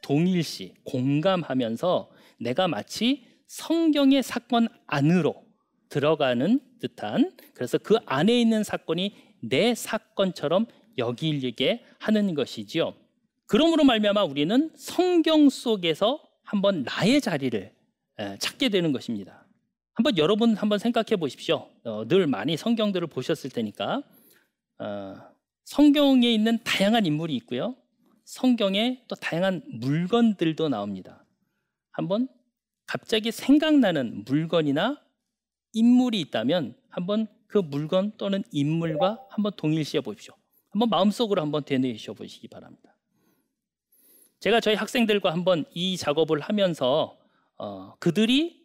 동일시 0.01 0.73
공감하면서 0.85 2.09
내가 2.39 2.67
마치 2.67 3.25
성경의 3.45 4.23
사건 4.23 4.67
안으로 4.87 5.45
들어가는 5.89 6.59
듯한 6.79 7.31
그래서 7.53 7.77
그 7.77 7.97
안에 8.05 8.39
있는 8.39 8.63
사건이 8.63 9.15
내 9.41 9.75
사건처럼 9.75 10.65
여기게 10.97 11.83
하는 11.99 12.33
것이지요. 12.33 12.93
그러므로 13.47 13.85
말미암아 13.85 14.25
우리는 14.25 14.69
성경 14.75 15.49
속에서 15.49 16.21
한번 16.43 16.83
나의 16.83 17.21
자리를 17.21 17.73
찾게 18.39 18.69
되는 18.69 18.91
것입니다. 18.91 19.45
한번 19.93 20.17
여러분 20.17 20.55
한번 20.55 20.79
생각해 20.79 21.15
보십시오. 21.17 21.69
어, 21.83 22.07
늘 22.07 22.27
많이 22.27 22.55
성경들을 22.55 23.07
보셨을 23.07 23.49
테니까 23.49 24.03
어, 24.79 25.15
성경에 25.63 26.31
있는 26.31 26.59
다양한 26.63 27.05
인물이 27.05 27.35
있고요. 27.37 27.75
성경에 28.25 29.03
또 29.07 29.15
다양한 29.15 29.63
물건들도 29.65 30.69
나옵니다. 30.69 31.25
한번 31.91 32.27
갑자기 32.85 33.31
생각나는 33.31 34.23
물건이나 34.25 35.01
인물이 35.73 36.19
있다면 36.21 36.75
한번 36.89 37.27
그 37.47 37.57
물건 37.57 38.11
또는 38.17 38.43
인물과 38.51 39.25
한번 39.29 39.53
동일시해 39.55 40.01
보십시오. 40.01 40.35
한번 40.69 40.89
마음속으로 40.89 41.41
한번 41.41 41.63
되뇌으셔 41.63 42.13
보시기 42.13 42.49
바랍니다. 42.49 42.96
제가 44.39 44.59
저희 44.59 44.75
학생들과 44.75 45.31
한번 45.31 45.65
이 45.73 45.97
작업을 45.97 46.39
하면서 46.41 47.17
어, 47.57 47.95
그들이 47.99 48.63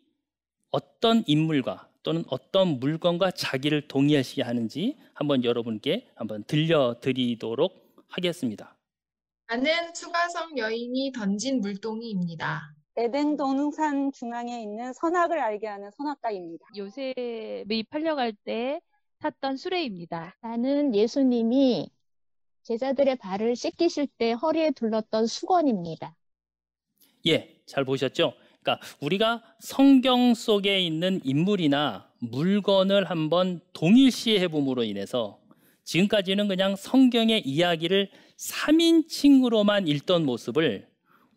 어떤 0.71 1.23
인물과 1.27 1.89
또는 2.03 2.25
어떤 2.29 2.79
물건과 2.81 3.31
자기를 3.31 3.89
동의하시게 3.89 4.43
하는지 4.43 4.99
한번 5.15 5.45
여러분께 5.45 6.09
한번 6.15 6.45
들려드리도록 6.45 7.73
하겠습니다. 8.09 8.77
나는 9.49 9.95
수가성 9.95 10.59
여인이 10.59 11.13
던진 11.13 11.61
물동이입니다. 11.61 12.75
에덴 12.97 13.37
동산 13.39 14.13
중앙에 14.13 14.63
있는 14.63 14.93
선악을 14.93 15.39
알게 15.39 15.67
하는 15.67 15.91
선악과입니다. 15.97 16.67
요셉이 16.77 17.85
팔려갈 17.89 18.35
때 18.45 18.81
탔던 19.21 19.57
수레입니다. 19.57 20.37
나는 20.43 20.95
예수님이 20.95 21.91
제자들의 22.63 23.17
발을 23.17 23.57
씻기실 23.57 24.09
때 24.19 24.33
허리에 24.33 24.71
둘렀던 24.73 25.27
수건입니다. 25.27 26.15
예, 27.27 27.61
잘 27.67 27.85
보셨죠? 27.85 28.35
그러니까 28.63 28.87
우리가 29.01 29.43
성경 29.59 30.35
속에 30.35 30.81
있는 30.81 31.21
인물이나 31.25 32.09
물건을 32.21 33.11
한번 33.11 33.61
동일시해 33.73 34.49
봄으로 34.49 34.85
인해서 34.85 35.41
지금까지는 35.85 36.47
그냥 36.47 36.77
성경의 36.77 37.43
이야기를 37.45 38.11
3인칭으로만 38.39 39.89
읽던 39.89 40.25
모습을 40.25 40.89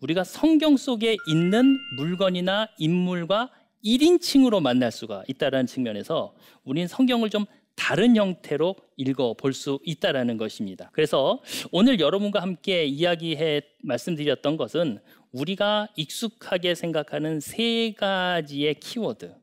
우리가 0.01 0.23
성경 0.23 0.77
속에 0.77 1.17
있는 1.27 1.77
물건이나 1.97 2.67
인물과 2.77 3.51
1인칭으로 3.83 4.61
만날 4.61 4.91
수가 4.91 5.23
있다는 5.27 5.65
측면에서 5.65 6.35
우리는 6.63 6.87
성경을 6.87 7.29
좀 7.29 7.45
다른 7.75 8.15
형태로 8.15 8.75
읽어 8.97 9.33
볼 9.33 9.53
수 9.53 9.79
있다라는 9.83 10.37
것입니다. 10.37 10.89
그래서 10.93 11.41
오늘 11.71 11.99
여러분과 11.99 12.41
함께 12.41 12.85
이야기해 12.85 13.61
말씀드렸던 13.83 14.57
것은 14.57 14.99
우리가 15.31 15.89
익숙하게 15.95 16.75
생각하는 16.75 17.39
세 17.39 17.93
가지의 17.93 18.75
키워드. 18.75 19.35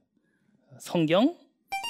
성경, 0.79 1.37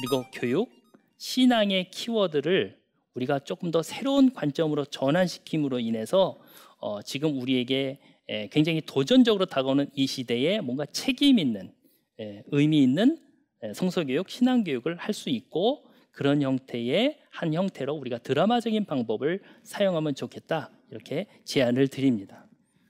그리고 0.00 0.24
교육, 0.34 0.70
신앙의 1.18 1.90
키워드를 1.90 2.78
우리가 3.14 3.38
조금 3.40 3.70
더 3.70 3.82
새로운 3.82 4.32
관점으로 4.32 4.84
전환시킴으로 4.86 5.78
인해서 5.78 6.40
어, 6.78 7.00
지금 7.02 7.40
우리에게 7.40 8.00
에, 8.28 8.48
굉장히 8.48 8.80
도전적으로 8.80 9.46
다가오는 9.46 9.90
이 9.94 10.06
시대에 10.06 10.60
뭔가 10.60 10.84
책임 10.86 11.38
있는 11.38 11.72
에, 12.18 12.42
의미 12.50 12.82
있는 12.82 13.18
에, 13.62 13.72
성서교육, 13.72 14.28
신앙교육을 14.28 14.96
할 14.96 15.14
수 15.14 15.30
있고 15.30 15.84
그런 16.12 16.42
형태의 16.42 17.18
한 17.30 17.54
형태로 17.54 17.94
우리가 17.94 18.18
드라마적인 18.18 18.84
방법을 18.84 19.40
사용하면 19.64 20.14
좋겠다 20.14 20.70
이렇게 20.90 21.26
제안을 21.44 21.88
드립니다. 21.88 22.46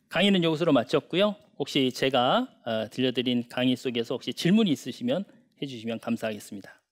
강의는 0.09 0.43
여기서로 0.43 0.73
마쳤고요. 0.73 1.37
혹시 1.59 1.93
제가 1.93 2.49
어, 2.67 2.89
들려드린 2.91 3.45
강의 3.49 3.77
속에서 3.77 4.15
혹시 4.15 4.35
질문이 4.35 4.71
있으시면 4.71 5.25
해주시면 5.63 6.01
감사하겠습니다. 6.01 6.83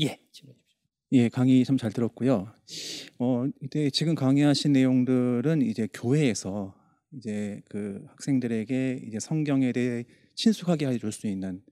예, 0.00 0.18
질문. 0.32 0.56
예, 1.12 1.28
강의 1.28 1.64
참 1.64 1.76
잘 1.76 1.92
들었고요. 1.92 2.52
어, 3.18 3.44
이때 3.62 3.90
지금 3.90 4.14
강의하신 4.14 4.72
내용들은 4.72 5.62
이제 5.62 5.88
교회에서 5.92 6.74
이제 7.16 7.60
그 7.68 8.04
학생들에게 8.08 9.02
이제 9.06 9.18
성경에 9.20 9.72
대해 9.72 10.04
친숙하게 10.34 10.86
해줄 10.86 11.12
수 11.12 11.26
있는 11.26 11.62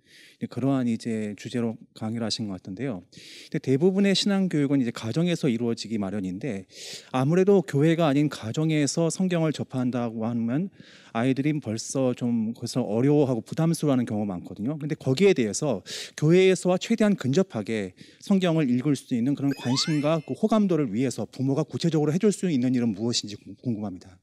그러한 0.51 0.88
이제 0.88 1.35
주제로 1.37 1.77
강의를 1.94 2.25
하신 2.25 2.47
것 2.47 2.53
같은데요. 2.55 3.03
근데 3.44 3.59
대부분의 3.59 4.14
신앙 4.14 4.49
교육은 4.49 4.81
이제 4.81 4.90
가정에서 4.90 5.49
이루어지기 5.49 5.99
마련인데 5.99 6.66
아무래도 7.11 7.62
교회가 7.62 8.07
아닌 8.07 8.29
가정에서 8.29 9.11
성경을 9.11 9.53
접한다고 9.53 10.27
하면 10.27 10.71
아이들이 11.12 11.59
벌써 11.61 12.14
좀 12.14 12.55
거기서 12.55 12.83
어려워하고 12.83 13.40
부담스러워하는 13.40 14.05
경우가 14.05 14.27
많거든요. 14.27 14.79
근데 14.79 14.94
거기에 14.94 15.35
대해서 15.35 15.83
교회에서와 16.16 16.79
최대한 16.79 17.16
근접하게 17.16 17.94
성경을 18.21 18.71
읽을 18.71 18.97
수 18.97 19.14
있는 19.14 19.35
그런 19.35 19.51
관심과 19.59 20.23
그 20.27 20.35
호감도를 20.35 20.94
위해서 20.94 21.27
부모가 21.31 21.64
구체적으로 21.64 22.12
해줄 22.12 22.33
수 22.33 22.51
있는 22.51 22.75
일은 22.75 22.90
무엇인지 22.90 23.37
궁금합니다. 23.62 24.18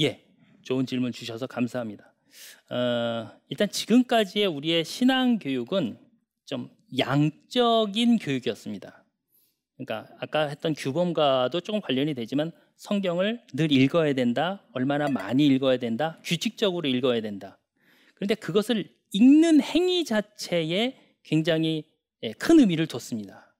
예, 0.00 0.24
좋은 0.62 0.86
질문 0.86 1.10
주셔서 1.10 1.46
감사합니다. 1.46 2.14
어, 2.70 3.30
일단 3.48 3.68
지금까지의 3.70 4.46
우리의 4.46 4.84
신앙 4.84 5.38
교육은 5.38 5.98
좀 6.44 6.70
양적인 6.98 8.18
교육이었습니다. 8.18 9.04
그러니까 9.76 10.08
아까 10.18 10.48
했던 10.48 10.74
규범과도 10.74 11.60
조금 11.60 11.80
관련이 11.80 12.14
되지만 12.14 12.52
성경을 12.76 13.42
늘 13.54 13.72
읽어야 13.72 14.12
된다, 14.12 14.64
얼마나 14.72 15.08
많이 15.08 15.46
읽어야 15.46 15.76
된다, 15.78 16.18
규칙적으로 16.24 16.88
읽어야 16.88 17.20
된다. 17.20 17.58
그런데 18.14 18.34
그것을 18.34 18.88
읽는 19.12 19.60
행위 19.62 20.04
자체에 20.04 20.96
굉장히 21.22 21.84
예, 22.22 22.32
큰 22.32 22.58
의미를 22.58 22.86
뒀습니다. 22.86 23.54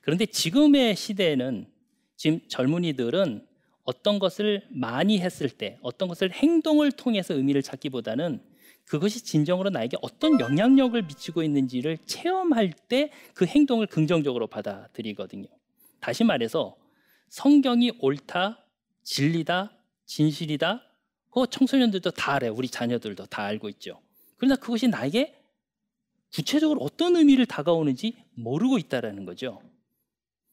그런데 0.00 0.26
지금의 0.26 0.96
시대에는 0.96 1.66
지금 2.16 2.40
젊은이들은 2.48 3.46
어떤 3.84 4.18
것을 4.18 4.66
많이 4.70 5.20
했을 5.20 5.48
때 5.48 5.78
어떤 5.82 6.08
것을 6.08 6.32
행동을 6.32 6.92
통해서 6.92 7.34
의미를 7.34 7.62
찾기보다는 7.62 8.42
그것이 8.84 9.24
진정으로 9.24 9.70
나에게 9.70 9.96
어떤 10.02 10.38
영향력을 10.40 11.00
미치고 11.02 11.42
있는지를 11.42 11.98
체험할 12.06 12.72
때 12.88 13.10
그 13.34 13.46
행동을 13.46 13.86
긍정적으로 13.86 14.46
받아들이거든요. 14.46 15.46
다시 16.00 16.24
말해서 16.24 16.76
성경이 17.28 17.92
옳다, 18.00 18.66
진리다, 19.02 19.72
진실이다. 20.04 20.82
그 21.30 21.46
청소년들도 21.48 22.10
다 22.10 22.34
알아요. 22.34 22.52
우리 22.54 22.68
자녀들도 22.68 23.26
다 23.26 23.44
알고 23.44 23.68
있죠. 23.70 24.00
그러나 24.36 24.56
그것이 24.56 24.88
나에게 24.88 25.38
구체적으로 26.32 26.80
어떤 26.80 27.16
의미를 27.16 27.46
다가오는지 27.46 28.16
모르고 28.34 28.78
있다라는 28.78 29.24
거죠. 29.24 29.62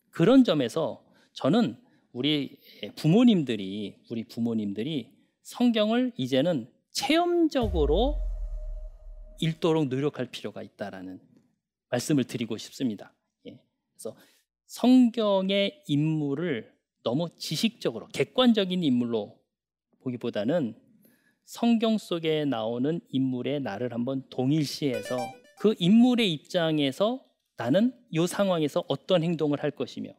그런 0.09 0.43
점에서 0.43 1.03
저는 1.33 1.77
우리 2.11 2.57
부모님들이 2.95 3.95
우리 4.09 4.23
부모님들이 4.23 5.11
성경을 5.41 6.11
이제는 6.17 6.67
체험적으로 6.91 8.17
읽도록 9.39 9.87
노력할 9.87 10.27
필요가 10.31 10.63
있다라는 10.63 11.19
말씀을 11.89 12.23
드리고 12.23 12.57
싶습니다. 12.57 13.13
예. 13.47 13.59
그래서 13.93 14.15
성경의 14.65 15.83
인물을 15.87 16.71
너무 17.03 17.29
지식적으로 17.37 18.07
객관적인 18.07 18.83
인물로 18.83 19.39
보기보다는 20.01 20.75
성경 21.45 21.97
속에 21.97 22.45
나오는 22.45 23.01
인물의 23.09 23.61
나를 23.61 23.93
한번 23.93 24.23
동일시해서 24.29 25.17
그 25.57 25.73
인물의 25.79 26.31
입장에서 26.31 27.25
나는 27.57 27.93
이 28.11 28.27
상황에서 28.27 28.83
어떤 28.87 29.23
행동을 29.23 29.63
할 29.63 29.71
것이며 29.71 30.11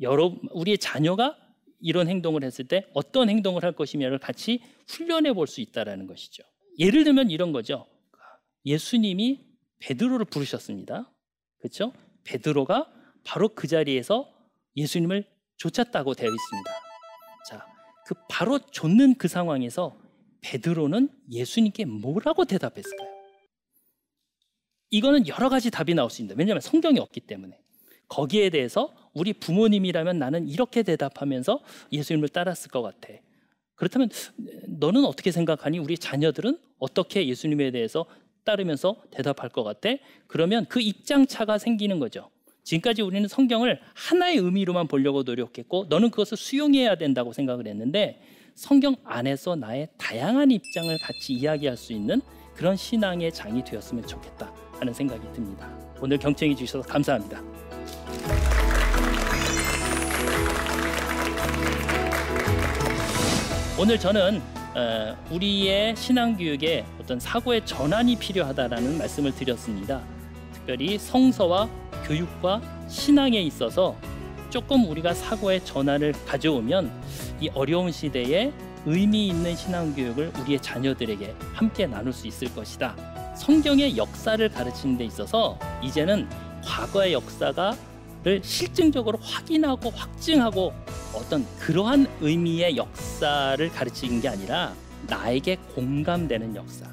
여러 0.00 0.36
우리의 0.52 0.78
자녀가 0.78 1.36
이런 1.80 2.08
행동을 2.08 2.42
했을 2.44 2.66
때 2.66 2.86
어떤 2.94 3.28
행동을 3.28 3.62
할 3.64 3.72
것이냐를 3.72 4.18
같이 4.18 4.62
훈련해 4.88 5.32
볼 5.32 5.46
수 5.46 5.60
있다라는 5.60 6.06
것이죠. 6.06 6.42
예를 6.78 7.04
들면 7.04 7.30
이런 7.30 7.52
거죠. 7.52 7.86
예수님이 8.64 9.40
베드로를 9.78 10.26
부르셨습니다. 10.26 11.10
그렇죠? 11.58 11.92
베드로가 12.24 12.90
바로 13.24 13.48
그 13.48 13.66
자리에서 13.66 14.32
예수님을 14.76 15.24
쫓았다고 15.56 16.14
되어 16.14 16.28
있습니다. 16.28 16.70
자, 17.48 17.66
그 18.06 18.14
바로 18.28 18.58
쫓는 18.58 19.14
그 19.14 19.28
상황에서 19.28 19.98
베드로는 20.42 21.08
예수님께 21.30 21.84
뭐라고 21.86 22.44
대답했을까요? 22.44 23.16
이거는 24.90 25.26
여러 25.28 25.48
가지 25.48 25.70
답이 25.70 25.94
나올 25.94 26.10
수 26.10 26.16
있습니다. 26.16 26.34
왜냐하면 26.38 26.60
성경이 26.60 26.98
없기 26.98 27.20
때문에. 27.20 27.58
거기에 28.08 28.50
대해서 28.50 28.94
우리 29.14 29.32
부모님이라면 29.32 30.18
나는 30.18 30.48
이렇게 30.48 30.82
대답하면서 30.82 31.60
예수님을 31.92 32.28
따랐을 32.28 32.70
것 32.70 32.82
같아. 32.82 33.08
그렇다면 33.74 34.10
너는 34.68 35.04
어떻게 35.04 35.30
생각하니? 35.30 35.78
우리 35.78 35.96
자녀들은 35.98 36.58
어떻게 36.78 37.26
예수님에 37.26 37.70
대해서 37.70 38.06
따르면서 38.44 38.96
대답할 39.10 39.50
것 39.50 39.64
같아? 39.64 39.90
그러면 40.26 40.66
그 40.68 40.80
입장차가 40.80 41.58
생기는 41.58 41.98
거죠. 41.98 42.30
지금까지 42.64 43.02
우리는 43.02 43.28
성경을 43.28 43.80
하나의 43.94 44.38
의미로만 44.38 44.88
보려고 44.88 45.22
노력했고 45.22 45.86
너는 45.88 46.10
그것을 46.10 46.36
수용해야 46.36 46.96
된다고 46.96 47.32
생각을 47.32 47.66
했는데 47.66 48.20
성경 48.54 48.96
안에서 49.04 49.54
나의 49.54 49.88
다양한 49.98 50.50
입장을 50.50 50.98
같이 50.98 51.34
이야기할 51.34 51.76
수 51.76 51.92
있는 51.92 52.20
그런 52.54 52.74
신앙의 52.74 53.30
장이 53.32 53.62
되었으면 53.62 54.06
좋겠다 54.06 54.52
하는 54.72 54.92
생각이 54.92 55.22
듭니다. 55.32 55.70
오늘 56.00 56.18
경청해 56.18 56.54
주셔서 56.54 56.88
감사합니다. 56.88 57.55
오늘 63.78 63.98
저는 63.98 64.40
어, 64.74 65.16
우리의 65.30 65.94
신앙교육에 65.96 66.86
어떤 66.98 67.20
사고의 67.20 67.66
전환이 67.66 68.16
필요하다라는 68.16 68.96
말씀을 68.96 69.34
드렸습니다. 69.34 70.00
특별히 70.54 70.98
성서와 70.98 71.68
교육과 72.06 72.62
신앙에 72.88 73.38
있어서 73.42 73.94
조금 74.48 74.88
우리가 74.88 75.12
사고의 75.12 75.62
전환을 75.66 76.14
가져오면 76.26 76.90
이 77.42 77.50
어려운 77.50 77.92
시대에 77.92 78.50
의미 78.86 79.26
있는 79.26 79.54
신앙 79.54 79.94
교육을 79.94 80.32
우리의 80.40 80.58
자녀들에게 80.62 81.34
함께 81.52 81.86
나눌 81.86 82.14
수 82.14 82.26
있을 82.26 82.54
것이다. 82.54 82.96
성경의 83.36 83.98
역사를 83.98 84.48
가르치는 84.48 84.96
데 84.96 85.04
있어서 85.04 85.58
이제는 85.82 86.26
과거의 86.64 87.12
역사가 87.12 87.76
를 88.26 88.42
실증적으로 88.42 89.20
확인하고 89.22 89.90
확증하고 89.90 90.72
어떤 91.14 91.46
그러한 91.60 92.08
의미의 92.20 92.76
역사를 92.76 93.70
가르치는 93.70 94.20
게 94.20 94.28
아니라 94.28 94.74
나에게 95.06 95.54
공감되는 95.76 96.56
역사, 96.56 96.86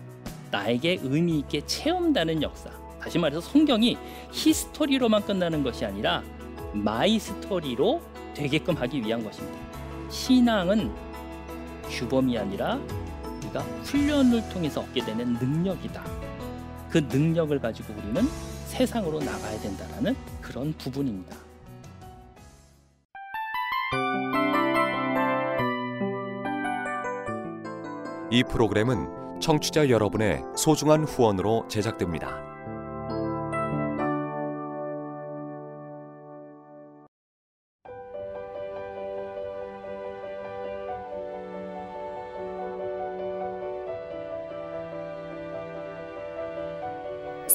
나에게 0.51 0.99
의미 1.01 1.39
있게 1.39 1.65
체험되는 1.65 2.43
역사. 2.43 2.69
다시 3.01 3.17
말해서 3.17 3.41
성경이 3.41 3.97
history로만 4.31 5.25
끝나는 5.25 5.63
것이 5.63 5.83
아니라 5.83 6.21
my 6.71 7.17
story로 7.17 7.99
되게끔 8.35 8.75
하기 8.75 9.01
위한 9.01 9.23
것입니다. 9.23 9.57
신앙은 10.11 10.91
규범이 11.89 12.37
아니라 12.37 12.79
우리가 13.37 13.61
훈련을 13.85 14.49
통해서 14.49 14.81
얻게 14.81 15.03
되는 15.03 15.33
능력이다. 15.33 16.03
그 16.91 16.99
능력을 16.99 17.57
가지고 17.59 17.91
우리는 17.97 18.21
세상으로 18.73 19.19
나가야 19.19 19.59
된다라는 19.59 20.15
그런 20.41 20.73
부분입니다. 20.73 21.35
이 28.31 28.43
프로그램은 28.43 29.39
청취자 29.39 29.89
여러분의 29.89 30.41
소중한 30.57 31.03
후원으로 31.03 31.67
제작됩니다. 31.67 32.52